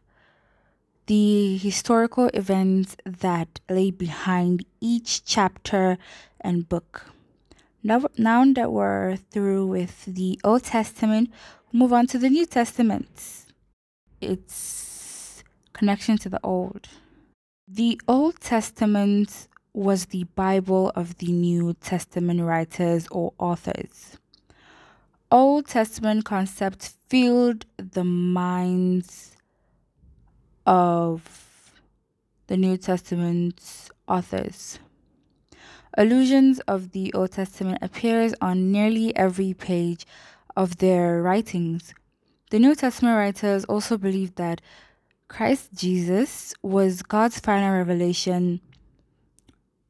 the 1.10 1.56
historical 1.56 2.30
events 2.34 2.96
that 3.04 3.58
lay 3.68 3.90
behind 3.90 4.64
each 4.80 5.24
chapter 5.24 5.98
and 6.40 6.68
book. 6.68 7.06
Now, 7.82 8.06
now 8.16 8.44
that 8.52 8.70
we're 8.70 9.16
through 9.16 9.66
with 9.66 10.04
the 10.04 10.38
Old 10.44 10.62
Testament, 10.62 11.32
move 11.72 11.92
on 11.92 12.06
to 12.06 12.18
the 12.18 12.30
New 12.30 12.46
Testament. 12.46 13.08
Its 14.20 15.42
connection 15.72 16.16
to 16.18 16.28
the 16.28 16.38
Old. 16.44 16.86
The 17.66 18.00
Old 18.06 18.38
Testament 18.38 19.48
was 19.74 20.06
the 20.06 20.28
Bible 20.36 20.92
of 20.94 21.18
the 21.18 21.32
New 21.32 21.74
Testament 21.80 22.40
writers 22.40 23.08
or 23.10 23.32
authors. 23.36 24.16
Old 25.28 25.66
Testament 25.66 26.24
concepts 26.24 26.94
filled 27.08 27.66
the 27.78 28.04
minds 28.04 29.29
of 30.70 31.72
the 32.46 32.56
New 32.56 32.76
Testament's 32.76 33.90
authors. 34.06 34.78
Allusions 35.98 36.60
of 36.60 36.92
the 36.92 37.12
Old 37.12 37.32
Testament 37.32 37.80
appears 37.82 38.34
on 38.40 38.70
nearly 38.70 39.14
every 39.16 39.52
page 39.52 40.06
of 40.56 40.76
their 40.76 41.20
writings. 41.22 41.92
The 42.50 42.60
New 42.60 42.76
Testament 42.76 43.16
writers 43.16 43.64
also 43.64 43.98
believed 43.98 44.36
that 44.36 44.60
Christ 45.26 45.70
Jesus 45.74 46.54
was 46.62 47.02
God's 47.02 47.40
final 47.40 47.76
revelation, 47.76 48.60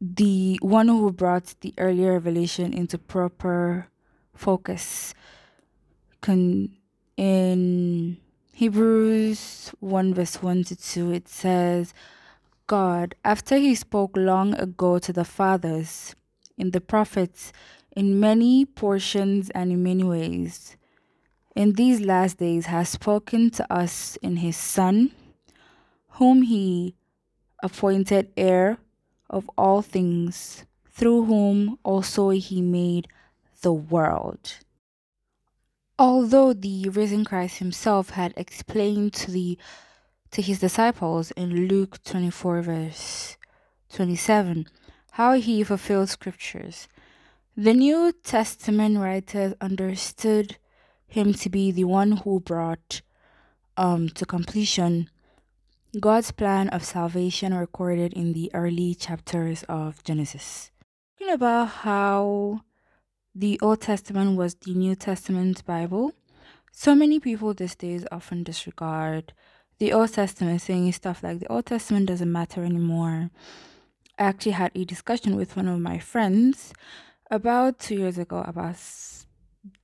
the 0.01 0.59
one 0.63 0.89
who 0.89 1.13
brought 1.13 1.55
the 1.61 1.75
earlier 1.77 2.15
revelation 2.15 2.73
into 2.73 2.97
proper 2.97 3.89
focus. 4.35 5.13
Con- 6.23 6.71
in 7.19 8.17
Hebrews 8.61 9.73
1 9.81 10.13
verse 10.13 10.43
1 10.43 10.65
to 10.65 10.77
2, 10.77 11.13
it 11.13 11.29
says, 11.29 11.95
God, 12.67 13.15
after 13.25 13.57
he 13.57 13.75
spoke 13.75 14.15
long 14.15 14.53
ago 14.53 14.99
to 14.99 15.15
the 15.15 15.25
fathers, 15.25 16.15
in 16.59 16.73
the 16.73 16.81
prophets, 16.83 17.55
in 17.97 18.21
many 18.21 18.67
portions 18.67 19.49
and 19.55 19.73
in 19.73 19.83
many 19.83 20.05
ways, 20.05 20.77
in 21.57 21.73
these 21.73 22.03
last 22.03 22.37
days 22.37 22.67
has 22.67 22.91
spoken 22.91 23.49
to 23.49 23.73
us 23.73 24.17
in 24.17 24.37
his 24.37 24.59
Son 24.59 25.13
whom 26.19 26.43
he 26.43 26.95
appointed 27.63 28.31
heir 28.37 28.77
of 29.31 29.51
all 29.57 29.81
things, 29.81 30.67
through 30.85 31.25
whom 31.25 31.79
also 31.83 32.29
he 32.29 32.61
made 32.61 33.09
the 33.63 33.73
world. 33.73 34.59
Although 36.01 36.55
the 36.55 36.89
risen 36.89 37.27
Christ 37.27 37.59
himself 37.59 38.09
had 38.09 38.33
explained 38.35 39.13
to 39.21 39.31
the 39.31 39.59
to 40.31 40.41
his 40.41 40.59
disciples 40.59 41.31
in 41.33 41.69
Luke 41.69 42.03
24 42.05 42.63
verse 42.63 43.37
27 43.93 44.67
how 45.11 45.35
he 45.35 45.63
fulfilled 45.63 46.09
scriptures, 46.09 46.89
the 47.55 47.75
New 47.75 48.15
Testament 48.25 48.97
writers 48.97 49.53
understood 49.61 50.57
him 51.07 51.35
to 51.35 51.51
be 51.51 51.71
the 51.71 51.85
one 51.85 52.13
who 52.13 52.41
brought 52.41 53.03
um, 53.77 54.09
to 54.09 54.25
completion 54.25 55.11
God's 56.01 56.31
plan 56.31 56.71
of 56.71 56.83
salvation 56.83 57.53
recorded 57.53 58.15
in 58.15 58.33
the 58.33 58.51
early 58.55 58.95
chapters 58.95 59.65
of 59.65 60.03
Genesis. 60.03 60.71
Talking 61.19 61.35
about 61.35 61.69
how 61.85 62.63
the 63.41 63.59
Old 63.63 63.81
Testament 63.81 64.37
was 64.37 64.55
the 64.55 64.75
New 64.75 64.95
Testament 64.95 65.65
Bible, 65.65 66.13
so 66.73 66.95
many 66.95 67.19
people 67.19 67.55
these 67.55 67.75
days 67.75 68.05
often 68.13 68.43
disregard 68.43 69.33
the 69.79 69.95
Old 69.95 70.13
Testament, 70.13 70.61
saying 70.61 70.93
stuff 70.93 71.23
like 71.23 71.41
the 71.41 71.51
Old 71.51 71.65
Testament 71.65 72.07
doesn't 72.07 72.31
matter 72.31 72.63
anymore. 72.63 73.31
I 74.19 74.25
actually 74.25 74.53
had 74.53 74.73
a 74.75 74.85
discussion 74.85 75.37
with 75.37 75.57
one 75.57 75.69
of 75.69 75.81
my 75.81 75.99
friends 75.99 76.75
about 77.31 77.79
two 77.79 77.95
years 77.95 78.19
ago 78.19 78.45
about 78.47 78.77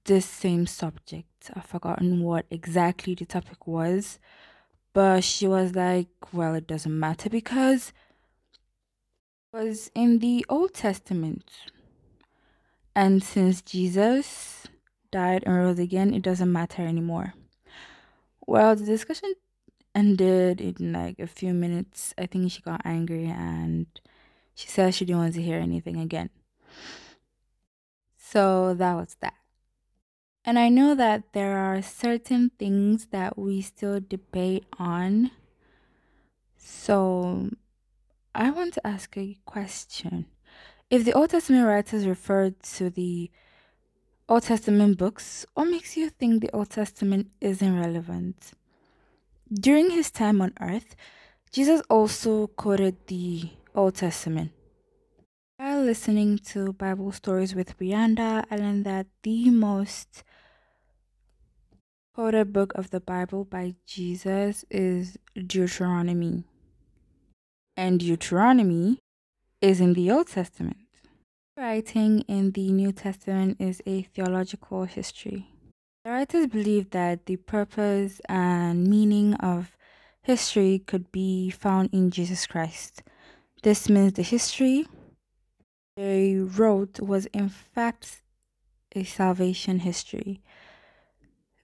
this 0.04 0.26
same 0.26 0.66
subject. 0.66 1.50
I've 1.54 1.64
forgotten 1.64 2.22
what 2.22 2.44
exactly 2.50 3.14
the 3.14 3.24
topic 3.24 3.66
was 3.66 4.18
but 4.96 5.22
she 5.22 5.46
was 5.46 5.74
like, 5.74 6.08
well, 6.32 6.54
it 6.54 6.66
doesn't 6.66 6.98
matter 6.98 7.28
because 7.28 7.92
it 9.52 9.58
was 9.58 9.90
in 9.94 10.20
the 10.20 10.46
Old 10.48 10.72
Testament. 10.72 11.50
And 12.96 13.22
since 13.22 13.60
Jesus 13.60 14.66
died 15.10 15.42
and 15.44 15.54
rose 15.54 15.78
again, 15.78 16.14
it 16.14 16.22
doesn't 16.22 16.50
matter 16.50 16.80
anymore. 16.80 17.34
Well, 18.46 18.74
the 18.74 18.86
discussion 18.86 19.34
ended 19.94 20.62
in 20.62 20.94
like 20.94 21.18
a 21.18 21.26
few 21.26 21.52
minutes. 21.52 22.14
I 22.16 22.24
think 22.24 22.50
she 22.50 22.62
got 22.62 22.80
angry 22.86 23.26
and 23.26 23.86
she 24.54 24.68
said 24.68 24.94
she 24.94 25.04
didn't 25.04 25.20
want 25.20 25.34
to 25.34 25.42
hear 25.42 25.58
anything 25.58 26.00
again. 26.00 26.30
So 28.16 28.72
that 28.72 28.94
was 28.94 29.14
that. 29.20 29.34
And 30.42 30.58
I 30.58 30.70
know 30.70 30.94
that 30.94 31.34
there 31.34 31.58
are 31.58 31.82
certain 31.82 32.50
things 32.58 33.08
that 33.10 33.36
we 33.36 33.60
still 33.60 34.00
debate 34.00 34.64
on. 34.78 35.32
So 36.56 37.50
I 38.34 38.50
want 38.50 38.72
to 38.74 38.86
ask 38.86 39.14
a 39.18 39.36
question. 39.44 40.26
If 40.88 41.04
the 41.04 41.14
Old 41.14 41.30
Testament 41.30 41.66
writers 41.66 42.06
referred 42.06 42.62
to 42.76 42.90
the 42.90 43.28
Old 44.28 44.44
Testament 44.44 44.96
books, 44.98 45.44
what 45.54 45.64
makes 45.64 45.96
you 45.96 46.10
think 46.10 46.40
the 46.40 46.50
Old 46.54 46.70
Testament 46.70 47.30
isn't 47.40 47.76
relevant? 47.76 48.52
During 49.52 49.90
his 49.90 50.12
time 50.12 50.40
on 50.40 50.52
earth, 50.60 50.94
Jesus 51.50 51.82
also 51.90 52.46
quoted 52.46 53.08
the 53.08 53.50
Old 53.74 53.96
Testament. 53.96 54.52
While 55.56 55.82
listening 55.82 56.38
to 56.50 56.72
Bible 56.72 57.10
stories 57.10 57.52
with 57.52 57.76
Brianda, 57.76 58.44
I 58.48 58.56
learned 58.56 58.84
that 58.84 59.08
the 59.24 59.50
most 59.50 60.22
quoted 62.14 62.52
book 62.52 62.72
of 62.76 62.90
the 62.90 63.00
Bible 63.00 63.44
by 63.44 63.74
Jesus 63.86 64.64
is 64.70 65.18
Deuteronomy. 65.34 66.44
And 67.76 67.98
Deuteronomy 67.98 69.00
is 69.60 69.80
in 69.80 69.94
the 69.94 70.10
Old 70.10 70.28
Testament. 70.28 70.76
Writing 71.56 72.20
in 72.28 72.52
the 72.52 72.70
New 72.72 72.92
Testament 72.92 73.56
is 73.60 73.82
a 73.86 74.02
theological 74.02 74.84
history. 74.84 75.48
The 76.04 76.10
writers 76.10 76.46
believed 76.46 76.90
that 76.92 77.26
the 77.26 77.36
purpose 77.36 78.20
and 78.28 78.86
meaning 78.86 79.34
of 79.34 79.76
history 80.22 80.82
could 80.86 81.10
be 81.10 81.50
found 81.50 81.90
in 81.92 82.10
Jesus 82.10 82.46
Christ. 82.46 83.02
This 83.62 83.88
means 83.88 84.12
the 84.12 84.22
history 84.22 84.86
they 85.96 86.34
wrote 86.36 87.00
was 87.00 87.26
in 87.26 87.48
fact 87.48 88.22
a 88.94 89.04
salvation 89.04 89.80
history 89.80 90.42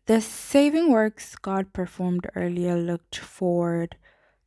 the 0.06 0.20
saving 0.20 0.90
works 0.90 1.36
God 1.36 1.72
performed 1.72 2.28
earlier 2.34 2.76
looked 2.76 3.16
forward 3.16 3.96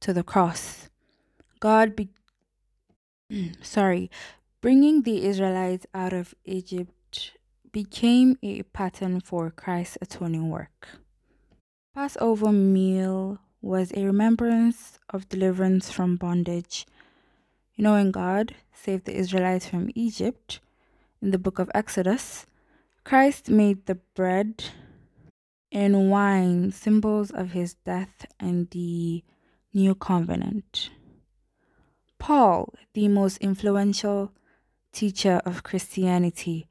to 0.01 0.11
the 0.11 0.21
cross. 0.23 0.89
God 1.61 1.95
be 1.95 2.09
sorry, 3.61 4.09
bringing 4.61 5.01
the 5.01 5.25
Israelites 5.25 5.85
out 5.93 6.13
of 6.13 6.35
Egypt 6.45 7.31
became 7.71 8.37
a 8.41 8.63
pattern 8.63 9.19
for 9.19 9.51
Christ's 9.51 9.97
atoning 10.01 10.49
work. 10.49 10.87
Passover 11.93 12.51
meal 12.51 13.39
was 13.61 13.91
a 13.93 14.05
remembrance 14.05 14.99
of 15.09 15.27
deliverance 15.29 15.91
from 15.91 16.17
bondage. 16.17 16.85
You 17.75 17.83
know, 17.83 17.93
when 17.93 18.11
God 18.11 18.55
saved 18.73 19.05
the 19.05 19.15
Israelites 19.15 19.67
from 19.67 19.89
Egypt 19.95 20.59
in 21.21 21.31
the 21.31 21.39
book 21.39 21.59
of 21.59 21.71
Exodus, 21.73 22.45
Christ 23.03 23.49
made 23.49 23.85
the 23.85 23.95
bread 24.15 24.65
and 25.71 26.09
wine, 26.09 26.71
symbols 26.71 27.31
of 27.31 27.51
his 27.51 27.73
death 27.73 28.25
and 28.39 28.69
the 28.69 29.23
new 29.73 29.95
covenant. 29.95 30.89
Paul, 32.25 32.73
the 32.95 33.07
most 33.07 33.37
influential 33.37 34.31
teacher 34.91 35.43
of 35.45 35.61
Christianity, 35.61 36.65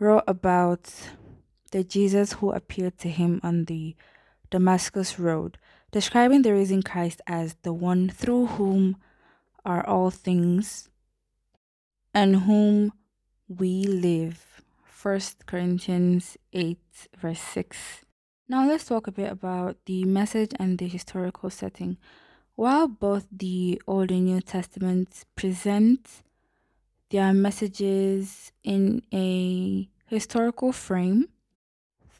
wrote 0.00 0.24
about 0.26 0.92
the 1.70 1.84
Jesus 1.84 2.32
who 2.32 2.50
appeared 2.50 2.98
to 2.98 3.08
him 3.08 3.38
on 3.44 3.66
the 3.66 3.94
Damascus 4.50 5.16
Road, 5.16 5.58
describing 5.92 6.42
the 6.42 6.52
risen 6.52 6.82
Christ 6.82 7.20
as 7.28 7.54
the 7.62 7.72
one 7.72 8.08
through 8.08 8.46
whom 8.46 8.96
are 9.64 9.86
all 9.86 10.10
things 10.10 10.88
and 12.12 12.40
whom 12.40 12.92
we 13.46 13.84
live. 13.84 14.44
1 15.00 15.20
Corinthians 15.46 16.36
8, 16.52 16.78
verse 17.16 17.38
6. 17.38 17.78
Now 18.48 18.66
let's 18.66 18.86
talk 18.86 19.06
a 19.06 19.12
bit 19.12 19.30
about 19.30 19.76
the 19.86 20.04
message 20.04 20.50
and 20.58 20.78
the 20.78 20.88
historical 20.88 21.48
setting. 21.48 21.96
While 22.60 22.88
both 22.88 23.26
the 23.32 23.80
Old 23.86 24.10
and 24.10 24.26
New 24.26 24.42
Testaments 24.42 25.24
present 25.34 26.06
their 27.08 27.32
messages 27.32 28.52
in 28.62 29.00
a 29.14 29.88
historical 30.04 30.70
frame, 30.70 31.30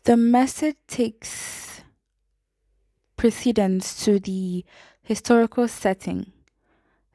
the 0.05 0.16
message 0.16 0.76
takes 0.88 1.83
precedence 3.18 4.03
to 4.07 4.18
the 4.18 4.64
historical 5.03 5.68
setting. 5.68 6.33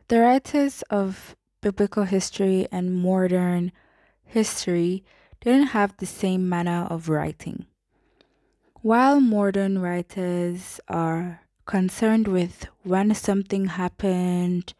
The 0.08 0.20
writers 0.20 0.84
of 0.92 1.36
biblical 1.62 2.04
history 2.04 2.68
and 2.72 2.94
modern 2.94 3.72
history 4.24 5.04
didn't 5.42 5.70
have 5.70 5.98
the 5.98 6.06
same 6.06 6.48
manner 6.48 6.86
of 6.92 7.10
writing. 7.10 7.66
While 8.84 9.20
modern 9.20 9.80
writers 9.80 10.80
are 10.88 11.42
concerned 11.66 12.28
with 12.28 12.68
when 12.84 13.14
something 13.14 13.66
happened, 13.66 14.74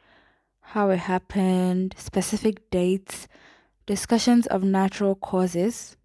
how 0.62 0.90
it 0.90 1.00
happened, 1.00 1.96
specific 1.98 2.70
dates, 2.70 3.28
discussions 3.86 4.48
of 4.48 4.64
natural 4.64 5.16
causes, 5.16 5.98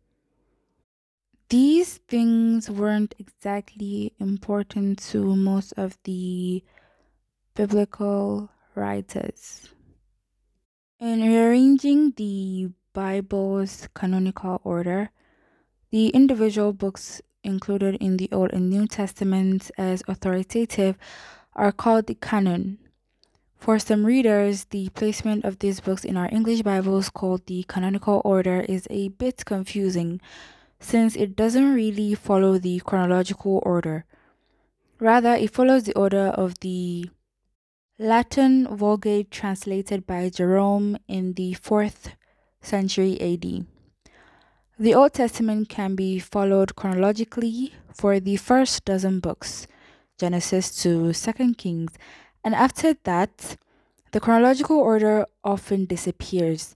these 1.49 1.99
things 2.09 2.71
weren't 2.71 3.15
exactly 3.19 4.15
important 4.21 4.99
to 5.01 5.35
most 5.35 5.73
of 5.77 5.99
the 6.05 6.63
biblical 7.55 8.51
writers. 8.75 9.69
In 11.01 11.23
rearranging 11.23 12.13
the 12.13 12.71
Bible's 12.93 13.89
canonical 13.95 14.61
order, 14.63 15.11
the 15.91 16.09
individual 16.11 16.73
books 16.73 17.21
included 17.43 17.97
in 17.97 18.17
the 18.17 18.29
Old 18.33 18.53
and 18.53 18.71
New 18.71 18.87
Testaments 18.87 19.71
as 19.79 20.03
authoritative 20.09 20.97
are 21.55 21.73
called 21.73 22.07
the 22.07 22.15
canon. 22.15 22.79
For 23.57 23.79
some 23.79 24.07
readers, 24.07 24.65
the 24.65 24.89
placement 24.91 25.45
of 25.45 25.59
these 25.59 25.81
books 25.81 26.05
in 26.05 26.17
our 26.17 26.29
English 26.33 26.63
Bibles 26.63 27.11
called 27.11 27.45
the 27.47 27.65
canonical 27.69 28.23
order 28.25 28.61
is 28.61 28.87
a 28.89 29.09
bit 29.09 29.45
confusing 29.45 30.21
since 30.79 31.15
it 31.15 31.37
doesn't 31.37 31.75
really 31.75 32.15
follow 32.15 32.59
the 32.59 32.81
chronological 32.81 33.63
order. 33.65 34.07
Rather, 34.99 35.35
it 35.35 35.53
follows 35.53 35.85
the 35.85 35.95
order 35.95 36.29
of 36.29 36.59
the 36.61 37.11
Latin 37.99 38.67
Vulgate 38.75 39.31
translated 39.31 40.07
by 40.07 40.31
Jerome 40.31 40.97
in 41.07 41.35
the 41.35 41.53
4th 41.53 42.15
century 42.63 43.21
AD. 43.21 43.67
The 44.81 44.95
Old 44.95 45.13
Testament 45.13 45.69
can 45.69 45.95
be 45.95 46.19
followed 46.19 46.75
chronologically 46.75 47.75
for 47.93 48.19
the 48.19 48.37
first 48.37 48.87
dozen 48.87 49.21
books, 49.21 49.67
Genesis 50.19 50.75
to 50.83 51.13
2nd 51.13 51.59
Kings, 51.59 51.93
and 52.43 52.55
after 52.55 52.95
that, 53.05 53.59
the 54.13 54.21
chronological 54.21 54.79
order 54.79 55.27
often 55.45 55.85
disappears. 55.85 56.75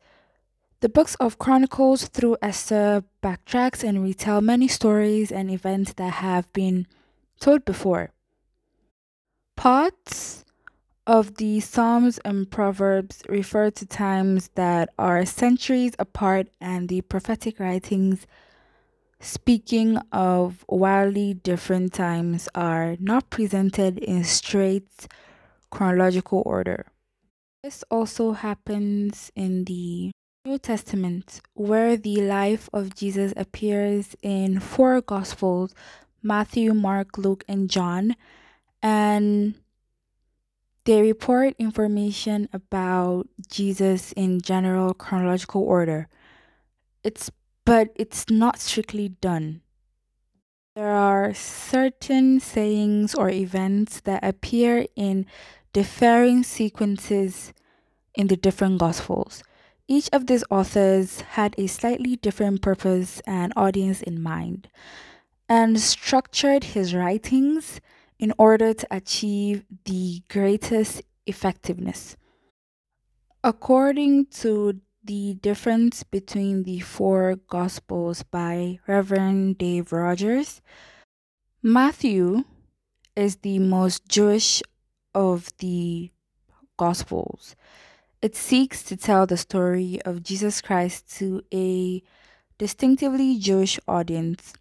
The 0.81 0.91
books 0.91 1.15
of 1.15 1.39
Chronicles 1.39 2.09
through 2.09 2.37
Esther 2.43 3.05
backtracks 3.23 3.83
and 3.83 4.05
retell 4.05 4.43
many 4.43 4.69
stories 4.69 5.33
and 5.33 5.51
events 5.51 5.95
that 5.95 6.21
have 6.21 6.53
been 6.53 6.87
told 7.41 7.65
before. 7.65 8.11
Parts 9.57 10.44
of 11.07 11.37
the 11.37 11.61
Psalms 11.61 12.19
and 12.25 12.51
Proverbs 12.51 13.23
refer 13.29 13.71
to 13.71 13.87
times 13.87 14.51
that 14.55 14.89
are 14.99 15.27
centuries 15.27 15.93
apart, 15.99 16.49
and 16.61 16.89
the 16.89 17.03
prophetic 17.03 17.61
writings, 17.61 18.27
speaking 19.21 19.99
of 20.13 20.65
wildly 20.69 21.35
different 21.35 21.93
times, 21.93 22.49
are 22.55 22.97
not 22.99 23.31
presented 23.31 23.99
in 23.99 24.25
straight 24.25 25.07
chronological 25.71 26.43
order. 26.47 26.87
This 27.63 27.85
also 27.91 28.33
happens 28.33 29.31
in 29.35 29.65
the 29.65 30.11
New 30.45 30.59
Testament, 30.59 31.41
where 31.55 31.97
the 31.97 32.17
life 32.23 32.69
of 32.73 32.95
Jesus 32.95 33.33
appears 33.37 34.15
in 34.23 34.61
four 34.61 35.01
Gospels 35.01 35.75
Matthew, 36.23 36.73
Mark, 36.73 37.19
Luke, 37.19 37.45
and 37.49 37.69
John, 37.71 38.17
and 38.83 39.55
they 40.85 41.01
report 41.01 41.55
information 41.59 42.49
about 42.53 43.27
Jesus 43.49 44.13
in 44.13 44.41
general 44.41 44.95
chronological 44.95 45.63
order. 45.63 46.09
It's 47.03 47.31
but 47.65 47.91
it's 47.97 48.29
not 48.29 48.59
strictly 48.59 49.09
done. 49.09 49.63
There 50.77 50.91
are 50.91 51.33
certain 51.33 52.41
sayings 52.41 53.15
or 53.15 53.31
events 53.31 54.01
that 54.01 54.23
appear 54.23 54.87
in 54.97 55.25
differing 55.73 56.43
sequences 56.43 57.55
in 58.15 58.27
the 58.27 58.37
different 58.37 58.79
gospels. 58.79 59.43
Each 59.87 60.09
of 60.13 60.27
these 60.27 60.45
authors 60.51 61.21
had 61.21 61.55
a 61.57 61.69
slightly 61.69 62.17
different 62.17 62.61
purpose 62.61 63.21
and 63.27 63.53
audience 63.57 64.03
in 64.03 64.23
mind 64.23 64.69
and 65.49 65.81
structured 65.81 66.65
his 66.65 66.95
writings 66.95 67.81
in 68.25 68.33
order 68.39 68.73
to 68.73 68.87
achieve 68.91 69.67
the 69.85 70.23
greatest 70.31 71.03
effectiveness. 71.27 72.17
According 73.53 74.29
to 74.41 74.81
the 75.05 75.35
difference 75.35 76.05
between 76.05 76.63
the 76.63 76.81
four 76.81 77.37
Gospels 77.51 78.23
by 78.23 78.79
Reverend 78.87 79.59
Dave 79.59 79.93
Rogers, 79.93 80.63
Matthew 81.63 82.45
is 83.15 83.37
the 83.45 83.59
most 83.59 84.09
Jewish 84.09 84.63
of 85.15 85.53
the 85.59 86.11
Gospels. 86.79 87.55
It 88.23 88.35
seeks 88.35 88.83
to 88.85 88.97
tell 88.97 89.27
the 89.27 89.37
story 89.37 90.01
of 90.07 90.23
Jesus 90.23 90.63
Christ 90.63 91.15
to 91.19 91.43
a 91.53 92.03
distinctively 92.57 93.39
Jewish 93.39 93.79
audience 93.87 94.55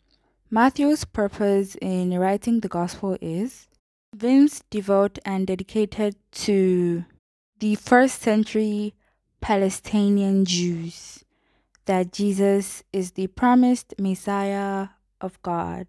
Matthew's 0.54 1.04
purpose 1.04 1.76
in 1.82 2.16
writing 2.20 2.60
the 2.60 2.68
gospel 2.68 3.18
is 3.20 3.68
Vince 4.16 4.62
devout 4.70 5.18
and 5.26 5.48
dedicated 5.48 6.16
to 6.32 7.06
the 7.58 7.74
first 7.74 8.22
century 8.22 8.94
Palestinian 9.42 10.46
Jews 10.46 11.26
that 11.86 12.14
Jesus 12.14 12.84
is 12.94 13.14
the 13.14 13.26
promised 13.26 13.96
Messiah 13.98 14.90
of 15.20 15.42
God. 15.42 15.88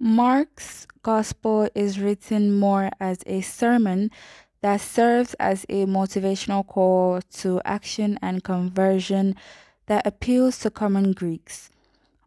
Mark's 0.00 0.86
gospel 1.02 1.68
is 1.74 2.00
written 2.00 2.58
more 2.58 2.88
as 2.98 3.18
a 3.26 3.42
sermon 3.42 4.10
that 4.62 4.80
serves 4.80 5.34
as 5.34 5.66
a 5.68 5.84
motivational 5.84 6.66
call 6.66 7.20
to 7.34 7.60
action 7.66 8.18
and 8.22 8.42
conversion 8.42 9.36
that 9.88 10.06
appeals 10.06 10.58
to 10.60 10.70
common 10.70 11.12
Greeks. 11.12 11.68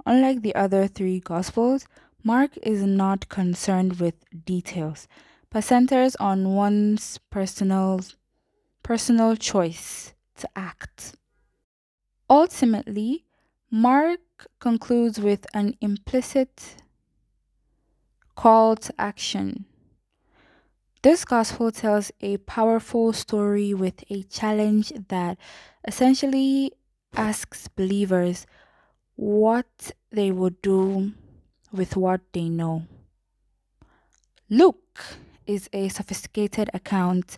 Unlike 0.05 0.41
the 0.41 0.55
other 0.55 0.87
three 0.87 1.19
Gospels, 1.19 1.85
Mark 2.23 2.51
is 2.63 2.83
not 2.83 3.29
concerned 3.29 3.99
with 3.99 4.15
details, 4.45 5.07
but 5.49 5.63
centers 5.63 6.15
on 6.17 6.53
one's 6.53 7.19
personal, 7.29 8.01
personal 8.83 9.35
choice 9.35 10.13
to 10.37 10.49
act. 10.55 11.15
Ultimately, 12.29 13.25
Mark 13.69 14.19
concludes 14.59 15.19
with 15.19 15.45
an 15.53 15.75
implicit 15.81 16.75
call 18.35 18.75
to 18.75 18.93
action. 18.99 19.65
This 21.01 21.25
gospel 21.25 21.71
tells 21.71 22.11
a 22.21 22.37
powerful 22.37 23.11
story 23.11 23.73
with 23.73 24.03
a 24.11 24.21
challenge 24.23 24.93
that 25.09 25.37
essentially 25.87 26.73
asks 27.15 27.67
believers 27.69 28.45
what 29.21 29.91
they 30.11 30.31
would 30.31 30.59
do 30.63 31.11
with 31.71 31.95
what 31.95 32.21
they 32.33 32.49
know. 32.49 32.87
Luke 34.49 34.99
is 35.45 35.69
a 35.71 35.89
sophisticated 35.89 36.71
account 36.73 37.37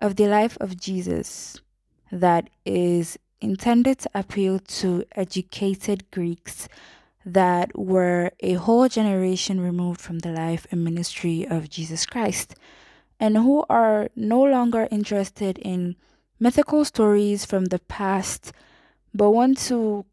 of 0.00 0.16
the 0.16 0.26
life 0.26 0.56
of 0.58 0.80
Jesus 0.80 1.60
that 2.10 2.48
is 2.64 3.18
intended 3.42 3.98
to 3.98 4.10
appeal 4.14 4.58
to 4.58 5.04
educated 5.16 6.10
Greeks 6.10 6.66
that 7.26 7.76
were 7.78 8.30
a 8.40 8.54
whole 8.54 8.88
generation 8.88 9.60
removed 9.60 10.00
from 10.00 10.20
the 10.20 10.32
life 10.32 10.66
and 10.70 10.82
ministry 10.82 11.46
of 11.46 11.68
Jesus 11.68 12.06
Christ 12.06 12.54
and 13.20 13.36
who 13.36 13.66
are 13.68 14.08
no 14.16 14.42
longer 14.42 14.88
interested 14.90 15.58
in 15.58 15.96
mythical 16.40 16.86
stories 16.86 17.44
from 17.44 17.66
the 17.66 17.80
past 17.80 18.50
but 19.12 19.32
want 19.32 19.58
to 19.58 20.06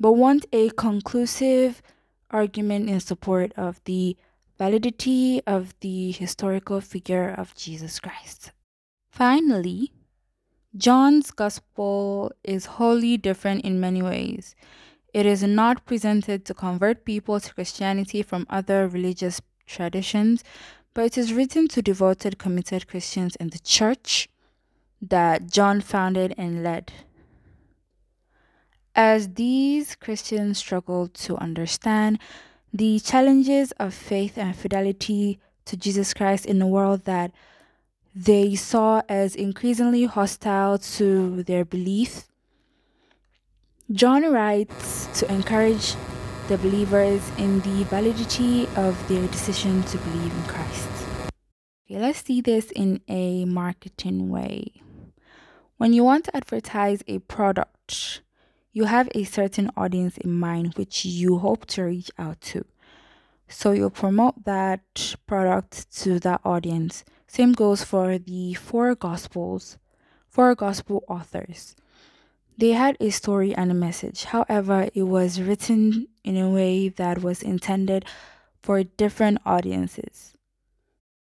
but 0.00 0.12
want 0.12 0.46
a 0.52 0.70
conclusive 0.70 1.82
argument 2.30 2.88
in 2.88 2.98
support 2.98 3.52
of 3.56 3.80
the 3.84 4.16
validity 4.56 5.42
of 5.46 5.74
the 5.80 6.10
historical 6.12 6.80
figure 6.80 7.34
of 7.36 7.54
Jesus 7.54 8.00
Christ. 8.00 8.52
Finally, 9.10 9.92
John's 10.76 11.30
gospel 11.30 12.32
is 12.44 12.66
wholly 12.66 13.16
different 13.16 13.64
in 13.64 13.80
many 13.80 14.02
ways. 14.02 14.54
It 15.12 15.26
is 15.26 15.42
not 15.42 15.84
presented 15.84 16.44
to 16.44 16.54
convert 16.54 17.04
people 17.04 17.40
to 17.40 17.54
Christianity 17.54 18.22
from 18.22 18.46
other 18.48 18.86
religious 18.86 19.40
traditions, 19.66 20.44
but 20.94 21.04
it 21.04 21.18
is 21.18 21.34
written 21.34 21.68
to 21.68 21.82
devoted, 21.82 22.38
committed 22.38 22.86
Christians 22.86 23.36
in 23.36 23.48
the 23.50 23.58
church 23.58 24.28
that 25.02 25.50
John 25.50 25.80
founded 25.80 26.34
and 26.36 26.62
led. 26.62 26.92
As 29.02 29.32
these 29.32 29.94
Christians 29.94 30.58
struggled 30.58 31.14
to 31.24 31.34
understand 31.38 32.18
the 32.70 33.00
challenges 33.00 33.72
of 33.80 33.94
faith 33.94 34.36
and 34.36 34.54
fidelity 34.54 35.40
to 35.64 35.74
Jesus 35.74 36.12
Christ 36.12 36.44
in 36.44 36.60
a 36.60 36.66
world 36.66 37.06
that 37.06 37.32
they 38.14 38.54
saw 38.56 39.00
as 39.08 39.34
increasingly 39.34 40.04
hostile 40.04 40.76
to 41.00 41.42
their 41.44 41.64
belief, 41.64 42.28
John 43.90 44.30
writes 44.30 45.06
to 45.18 45.32
encourage 45.32 45.94
the 46.48 46.58
believers 46.58 47.26
in 47.38 47.60
the 47.60 47.84
validity 47.84 48.68
of 48.76 48.92
their 49.08 49.26
decision 49.28 49.82
to 49.84 49.96
believe 49.96 50.34
in 50.36 50.42
Christ. 50.42 50.90
Okay, 51.88 51.98
let's 51.98 52.22
see 52.22 52.42
this 52.42 52.70
in 52.72 53.00
a 53.08 53.46
marketing 53.46 54.28
way. 54.28 54.82
When 55.78 55.94
you 55.94 56.04
want 56.04 56.26
to 56.26 56.36
advertise 56.36 57.02
a 57.08 57.20
product, 57.20 58.20
you 58.72 58.84
have 58.84 59.08
a 59.14 59.24
certain 59.24 59.70
audience 59.76 60.16
in 60.18 60.32
mind 60.32 60.74
which 60.74 61.04
you 61.04 61.38
hope 61.38 61.66
to 61.66 61.82
reach 61.82 62.10
out 62.18 62.40
to. 62.40 62.64
So 63.48 63.72
you'll 63.72 63.90
promote 63.90 64.44
that 64.44 65.16
product 65.26 65.90
to 66.02 66.20
that 66.20 66.40
audience. 66.44 67.04
Same 67.26 67.52
goes 67.52 67.82
for 67.82 68.18
the 68.18 68.54
four 68.54 68.94
gospels, 68.94 69.78
four 70.28 70.54
gospel 70.54 71.02
authors. 71.08 71.74
They 72.56 72.72
had 72.72 72.96
a 73.00 73.10
story 73.10 73.54
and 73.54 73.70
a 73.70 73.74
message. 73.74 74.24
However, 74.24 74.88
it 74.94 75.04
was 75.04 75.40
written 75.40 76.08
in 76.22 76.36
a 76.36 76.50
way 76.50 76.88
that 76.90 77.22
was 77.22 77.42
intended 77.42 78.04
for 78.62 78.84
different 78.84 79.38
audiences. 79.46 80.34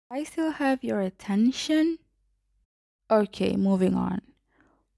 I 0.09 0.23
still 0.23 0.51
have 0.51 0.83
your 0.83 0.99
attention? 1.01 1.99
Okay, 3.09 3.55
moving 3.55 3.93
on. 3.93 4.21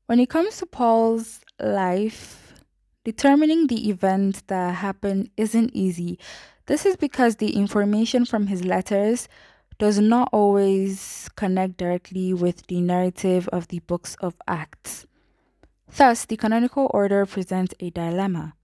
When 0.10 0.20
it 0.20 0.28
comes 0.28 0.58
to 0.58 0.66
Paul's 0.66 1.40
life, 1.60 2.64
determining 3.06 3.68
the 3.68 3.92
event 3.92 4.42
that 4.48 4.74
happened 4.74 5.30
isn't 5.38 5.70
easy. 5.76 6.18
This 6.66 6.84
is 6.84 6.96
because 6.96 7.36
the 7.36 7.56
information 7.56 8.26
from 8.26 8.48
his 8.48 8.66
letters 8.66 9.28
does 9.78 10.00
not 10.00 10.30
always 10.32 11.30
connect 11.36 11.78
directly 11.78 12.34
with 12.34 12.66
the 12.66 12.82
narrative 12.82 13.48
of 13.50 13.68
the 13.68 13.82
books 13.86 14.16
of 14.16 14.34
Acts. 14.48 15.06
Thus, 15.96 16.26
the 16.26 16.38
canonical 16.38 16.90
order 16.92 17.28
presents 17.28 17.76
a 17.80 17.92
dilemma. 17.92 18.56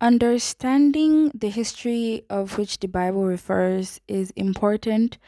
Understanding 0.00 1.30
the 1.34 1.50
history 1.50 2.24
of 2.30 2.56
which 2.56 2.78
the 2.78 2.88
Bible 2.88 3.26
refers 3.26 4.00
is 4.08 4.30
important. 4.30 5.18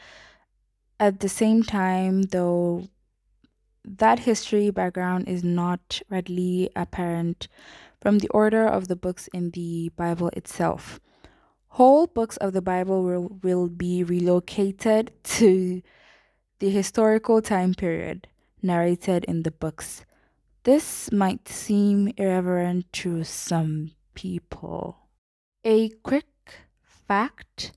At 0.99 1.19
the 1.19 1.29
same 1.29 1.61
time, 1.61 2.23
though, 2.23 2.87
that 3.83 4.19
history 4.19 4.69
background 4.69 5.27
is 5.27 5.43
not 5.43 6.01
readily 6.09 6.69
apparent 6.75 7.47
from 7.99 8.19
the 8.19 8.29
order 8.29 8.65
of 8.65 8.87
the 8.87 8.95
books 8.95 9.29
in 9.33 9.51
the 9.51 9.89
Bible 9.95 10.29
itself. 10.29 10.99
Whole 11.69 12.07
books 12.07 12.37
of 12.37 12.53
the 12.53 12.61
Bible 12.61 13.03
will, 13.03 13.39
will 13.41 13.67
be 13.67 14.03
relocated 14.03 15.11
to 15.23 15.81
the 16.59 16.69
historical 16.69 17.41
time 17.41 17.73
period 17.73 18.27
narrated 18.61 19.23
in 19.25 19.43
the 19.43 19.51
books. 19.51 20.05
This 20.63 21.11
might 21.11 21.47
seem 21.47 22.13
irreverent 22.17 22.91
to 22.93 23.23
some 23.23 23.91
people. 24.13 24.97
A 25.63 25.89
quick 26.03 26.25
fact 26.81 27.71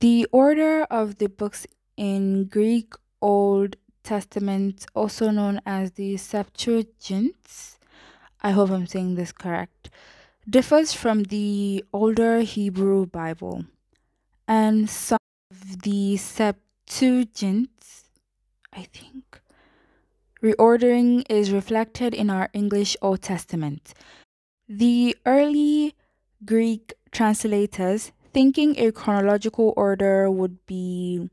the 0.00 0.26
order 0.30 0.84
of 0.84 1.18
the 1.18 1.28
books 1.28 1.66
in 1.96 2.44
Greek 2.44 2.94
Old 3.20 3.76
Testament, 4.08 4.86
also 4.94 5.30
known 5.30 5.60
as 5.66 5.92
the 5.92 6.16
Septuagint, 6.16 7.76
I 8.40 8.52
hope 8.52 8.70
I'm 8.70 8.86
saying 8.86 9.16
this 9.16 9.32
correct, 9.32 9.90
differs 10.48 10.94
from 10.94 11.24
the 11.24 11.84
older 11.92 12.40
Hebrew 12.40 13.04
Bible. 13.04 13.66
And 14.46 14.88
some 14.88 15.18
of 15.50 15.82
the 15.82 16.16
Septuagint, 16.16 17.70
I 18.72 18.84
think, 18.84 19.42
reordering 20.42 21.24
is 21.28 21.52
reflected 21.52 22.14
in 22.14 22.30
our 22.30 22.48
English 22.54 22.96
Old 23.02 23.20
Testament. 23.20 23.92
The 24.66 25.16
early 25.26 25.94
Greek 26.46 26.94
translators, 27.12 28.12
thinking 28.32 28.78
a 28.78 28.90
chronological 28.90 29.74
order 29.76 30.30
would 30.30 30.64
be 30.66 31.28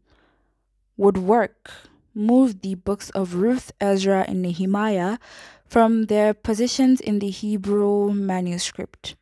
would 0.98 1.18
work, 1.18 1.72
moved 2.16 2.62
the 2.62 2.76
books 2.76 3.10
of 3.12 3.36
Ruth, 3.36 3.72
Ezra, 3.80 4.26
and 4.28 4.42
Nehemiah 4.42 5.18
from 5.66 6.06
their 6.06 6.34
positions 6.34 7.02
in 7.02 7.20
the 7.20 7.30
Hebrew 7.30 8.14
manuscript. 8.14 9.16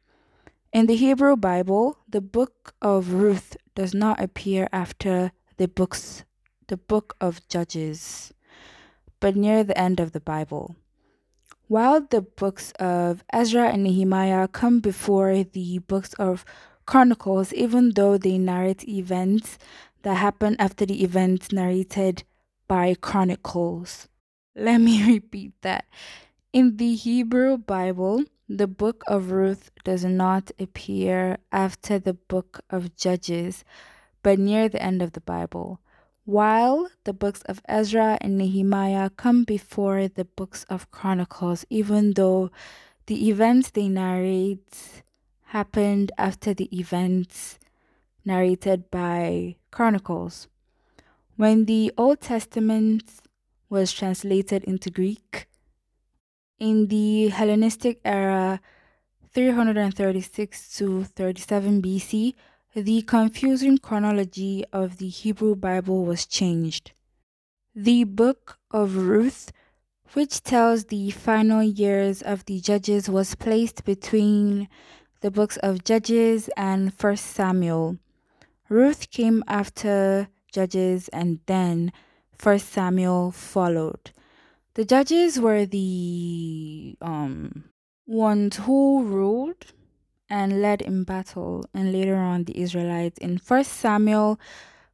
In 0.71 0.85
the 0.85 0.95
Hebrew 0.95 1.35
Bible, 1.35 1.97
the 2.07 2.21
book 2.21 2.73
of 2.81 3.13
Ruth 3.13 3.57
does 3.75 3.93
not 3.93 4.21
appear 4.21 4.69
after 4.71 5.31
the 5.57 5.67
books 5.67 6.23
the 6.67 6.77
book 6.77 7.15
of 7.19 7.47
Judges, 7.47 8.33
but 9.19 9.35
near 9.35 9.63
the 9.63 9.77
end 9.77 9.99
of 9.99 10.11
the 10.11 10.19
Bible. 10.19 10.75
While 11.67 12.01
the 12.01 12.21
books 12.21 12.71
of 12.79 13.23
Ezra 13.31 13.69
and 13.69 13.83
Nehemiah 13.83 14.47
come 14.47 14.79
before 14.79 15.43
the 15.43 15.79
books 15.79 16.13
of 16.15 16.45
Chronicles, 16.85 17.53
even 17.53 17.91
though 17.91 18.17
they 18.17 18.37
narrate 18.37 18.87
events 18.87 19.57
that 20.03 20.15
happen 20.15 20.55
after 20.59 20.85
the 20.85 21.03
events 21.03 21.51
narrated 21.51 22.23
by 22.67 22.95
Chronicles. 22.95 24.07
Let 24.55 24.79
me 24.79 25.05
repeat 25.13 25.53
that. 25.61 25.85
In 26.51 26.77
the 26.77 26.95
Hebrew 26.95 27.57
Bible, 27.57 28.23
the 28.47 28.67
book 28.67 29.03
of 29.07 29.31
Ruth 29.31 29.71
does 29.83 30.05
not 30.05 30.51
appear 30.59 31.37
after 31.51 31.97
the 31.97 32.13
book 32.13 32.59
of 32.69 32.95
Judges, 32.95 33.63
but 34.21 34.37
near 34.37 34.69
the 34.69 34.81
end 34.81 35.01
of 35.01 35.13
the 35.13 35.21
Bible, 35.21 35.79
while 36.25 36.89
the 37.03 37.13
books 37.13 37.41
of 37.43 37.61
Ezra 37.67 38.17
and 38.21 38.37
Nehemiah 38.37 39.09
come 39.09 39.43
before 39.43 40.07
the 40.07 40.25
books 40.25 40.63
of 40.69 40.91
Chronicles, 40.91 41.65
even 41.69 42.13
though 42.13 42.51
the 43.07 43.29
events 43.29 43.71
they 43.71 43.87
narrate 43.87 45.03
happened 45.47 46.11
after 46.17 46.53
the 46.53 46.69
events 46.77 47.59
narrated 48.25 48.89
by 48.89 49.55
Chronicles. 49.71 50.47
When 51.43 51.65
the 51.65 51.91
Old 51.97 52.21
Testament 52.21 53.03
was 53.69 53.91
translated 53.91 54.63
into 54.63 54.89
Greek, 54.89 55.49
in 56.57 56.87
the 56.87 57.27
Hellenistic 57.27 57.99
era, 58.05 58.61
336 59.33 60.77
to 60.77 61.03
37 61.03 61.81
BC, 61.81 62.33
the 62.73 63.01
confusing 63.01 63.77
chronology 63.77 64.63
of 64.71 64.99
the 64.99 65.09
Hebrew 65.09 65.53
Bible 65.57 66.05
was 66.05 66.25
changed. 66.25 66.93
The 67.75 68.05
Book 68.05 68.57
of 68.71 68.95
Ruth, 68.95 69.51
which 70.13 70.43
tells 70.43 70.85
the 70.85 71.11
final 71.11 71.61
years 71.61 72.21
of 72.21 72.45
the 72.45 72.61
Judges, 72.61 73.09
was 73.09 73.35
placed 73.35 73.83
between 73.83 74.69
the 75.19 75.29
books 75.29 75.57
of 75.57 75.83
Judges 75.83 76.49
and 76.55 76.93
First 76.93 77.25
Samuel. 77.25 77.97
Ruth 78.69 79.11
came 79.11 79.43
after 79.45 80.29
Judges 80.53 81.09
and 81.09 81.39
then 81.47 81.91
First 82.37 82.69
Samuel 82.69 83.31
followed. 83.31 84.11
The 84.75 84.85
judges 84.85 85.39
were 85.39 85.65
the 85.65 86.95
um, 87.01 87.65
ones 88.07 88.57
who 88.57 89.03
ruled 89.03 89.65
and 90.29 90.61
led 90.61 90.81
in 90.81 91.03
battle, 91.03 91.65
and 91.73 91.91
later 91.91 92.15
on 92.15 92.45
the 92.45 92.57
Israelites 92.59 93.17
in 93.19 93.37
First 93.37 93.73
Samuel 93.73 94.39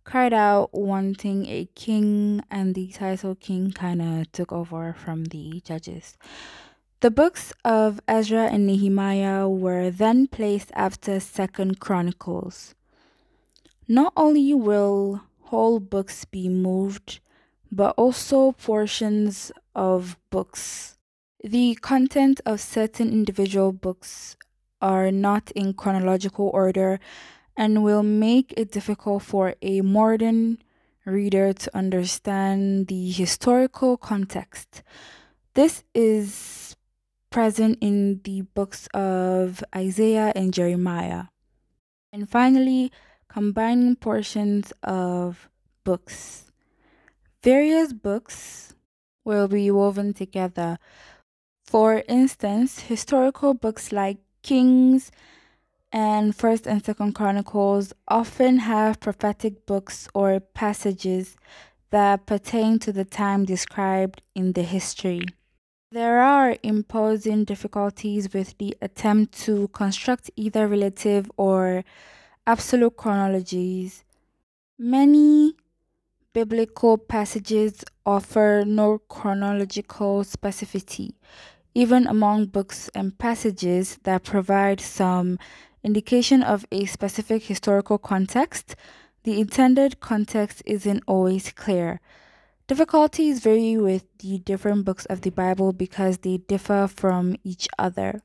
cried 0.03 0.33
out 0.33 0.73
wanting 0.73 1.45
a 1.45 1.69
king, 1.75 2.41
and 2.49 2.73
the 2.73 2.87
title 2.87 3.35
king 3.35 3.71
kind 3.71 4.01
of 4.01 4.31
took 4.31 4.51
over 4.51 4.93
from 4.93 5.25
the 5.25 5.61
judges. 5.63 6.17
The 7.01 7.11
books 7.11 7.53
of 7.63 8.01
Ezra 8.07 8.47
and 8.47 8.67
Nehemiah 8.67 9.47
were 9.47 9.89
then 9.89 10.27
placed 10.27 10.71
after 10.73 11.19
Second 11.19 11.79
Chronicles. 11.79 12.75
Not 13.87 14.11
only 14.17 14.53
will 14.53 15.21
whole 15.49 15.79
books 15.79 16.25
be 16.25 16.47
moved, 16.47 17.19
but 17.71 17.95
also 17.97 18.51
portions 18.51 19.51
of 19.73 20.17
books. 20.29 20.97
The 21.43 21.75
content 21.75 22.39
of 22.45 22.59
certain 22.59 23.09
individual 23.09 23.71
books 23.71 24.37
are 24.81 25.11
not 25.11 25.51
in 25.51 25.73
chronological 25.73 26.49
order 26.53 26.99
and 27.57 27.83
will 27.83 28.03
make 28.03 28.53
it 28.57 28.71
difficult 28.71 29.23
for 29.23 29.55
a 29.61 29.81
modern 29.81 30.59
reader 31.05 31.51
to 31.53 31.75
understand 31.75 32.87
the 32.87 33.09
historical 33.09 33.97
context. 33.97 34.83
This 35.55 35.83
is 35.95 36.75
present 37.31 37.77
in 37.81 38.21
the 38.23 38.41
books 38.41 38.87
of 38.93 39.63
Isaiah 39.75 40.31
and 40.35 40.53
Jeremiah. 40.53 41.25
And 42.13 42.29
finally, 42.29 42.91
combining 43.29 43.95
portions 43.95 44.73
of 44.83 45.49
books. 45.83 46.51
Various 47.43 47.93
books 47.93 48.75
will 49.23 49.47
be 49.47 49.71
woven 49.71 50.13
together. 50.13 50.77
For 51.63 52.03
instance, 52.09 52.79
historical 52.79 53.53
books 53.53 53.91
like 53.91 54.17
Kings 54.41 55.11
and 55.91 56.35
First 56.35 56.67
and 56.67 56.83
Second 56.83 57.13
Chronicles 57.13 57.93
often 58.07 58.59
have 58.59 58.99
prophetic 58.99 59.65
books 59.65 60.07
or 60.13 60.39
passages 60.39 61.37
that 61.91 62.25
pertain 62.25 62.79
to 62.79 62.91
the 62.91 63.05
time 63.05 63.45
described 63.45 64.21
in 64.35 64.53
the 64.53 64.63
history. 64.63 65.23
There 65.91 66.21
are 66.21 66.55
imposing 66.61 67.45
difficulties 67.45 68.31
with 68.31 68.57
the 68.59 68.75
attempt 68.81 69.39
to 69.45 69.67
construct 69.69 70.29
either 70.35 70.67
relative 70.67 71.31
or 71.35 71.83
absolute 72.49 72.97
chronologies. 72.97 74.03
Many 74.79 75.53
biblical 76.33 76.97
passages 76.97 77.85
offer 78.07 78.63
no 78.65 78.97
chronological 79.07 80.23
specificity, 80.23 81.13
even 81.75 82.07
among 82.07 82.47
books 82.47 82.89
and 82.95 83.15
passages 83.19 83.99
that 84.01 84.23
provide 84.23 84.81
some 84.81 85.37
indication 85.83 86.41
of 86.41 86.65
a 86.71 86.85
specific 86.85 87.43
historical 87.43 87.99
context. 87.99 88.75
The 89.25 89.39
intended 89.39 89.99
context 89.99 90.63
isn't 90.65 91.03
always 91.05 91.51
clear. 91.51 92.01
Difficulties 92.65 93.41
vary 93.41 93.77
with 93.77 94.05
the 94.17 94.39
different 94.39 94.85
books 94.85 95.05
of 95.05 95.21
the 95.21 95.29
Bible 95.29 95.71
because 95.71 96.17
they 96.17 96.37
differ 96.37 96.87
from 96.87 97.35
each 97.43 97.67
other. 97.77 98.23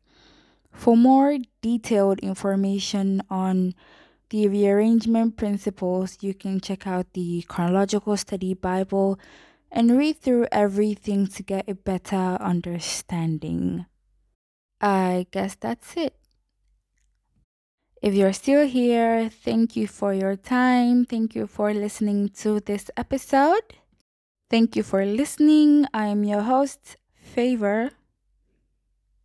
For 0.73 0.97
more 0.97 1.37
detailed 1.61 2.21
information 2.21 3.21
on 3.29 3.75
the 4.35 4.49
rearrangement 4.49 5.37
principles, 5.37 6.19
you 6.21 6.35
can 6.35 6.59
check 6.59 6.89
out 6.89 7.07
the 7.13 7.43
Chronological 7.47 8.17
Study 8.17 8.53
Bible 8.53 9.17
and 9.71 9.97
read 9.97 10.21
through 10.21 10.49
everything 10.51 11.29
to 11.29 11.45
get 11.45 11.69
a 11.69 11.75
better 11.77 12.37
understanding. 12.41 13.87
I 14.81 15.29
guess 15.31 15.55
that's 15.55 15.97
it. 15.97 16.17
If 18.03 18.15
you're 18.15 18.33
still 18.33 18.67
here, 18.67 19.31
thank 19.31 19.77
you 19.77 19.87
for 19.87 20.13
your 20.13 20.35
time. 20.35 21.05
Thank 21.05 21.37
you 21.37 21.47
for 21.47 21.73
listening 21.73 22.31
to 22.43 22.59
this 22.59 22.91
episode. 22.97 23.79
Thank 24.51 24.75
you 24.75 24.83
for 24.83 25.07
listening. 25.07 25.87
I 25.95 26.07
am 26.07 26.25
your 26.25 26.43
host, 26.43 26.97
Favor. 27.15 27.93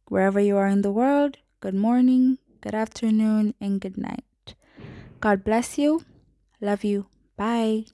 Wherever 0.07 0.39
you 0.39 0.55
are 0.57 0.67
in 0.67 0.83
the 0.83 0.91
world, 0.91 1.37
good 1.61 1.73
morning, 1.73 2.37
good 2.61 2.75
afternoon, 2.75 3.55
and 3.59 3.81
good 3.81 3.97
night. 3.97 4.28
God 5.19 5.43
bless 5.43 5.77
you. 5.77 6.01
Love 6.61 6.83
you. 6.83 7.07
Bye. 7.37 7.85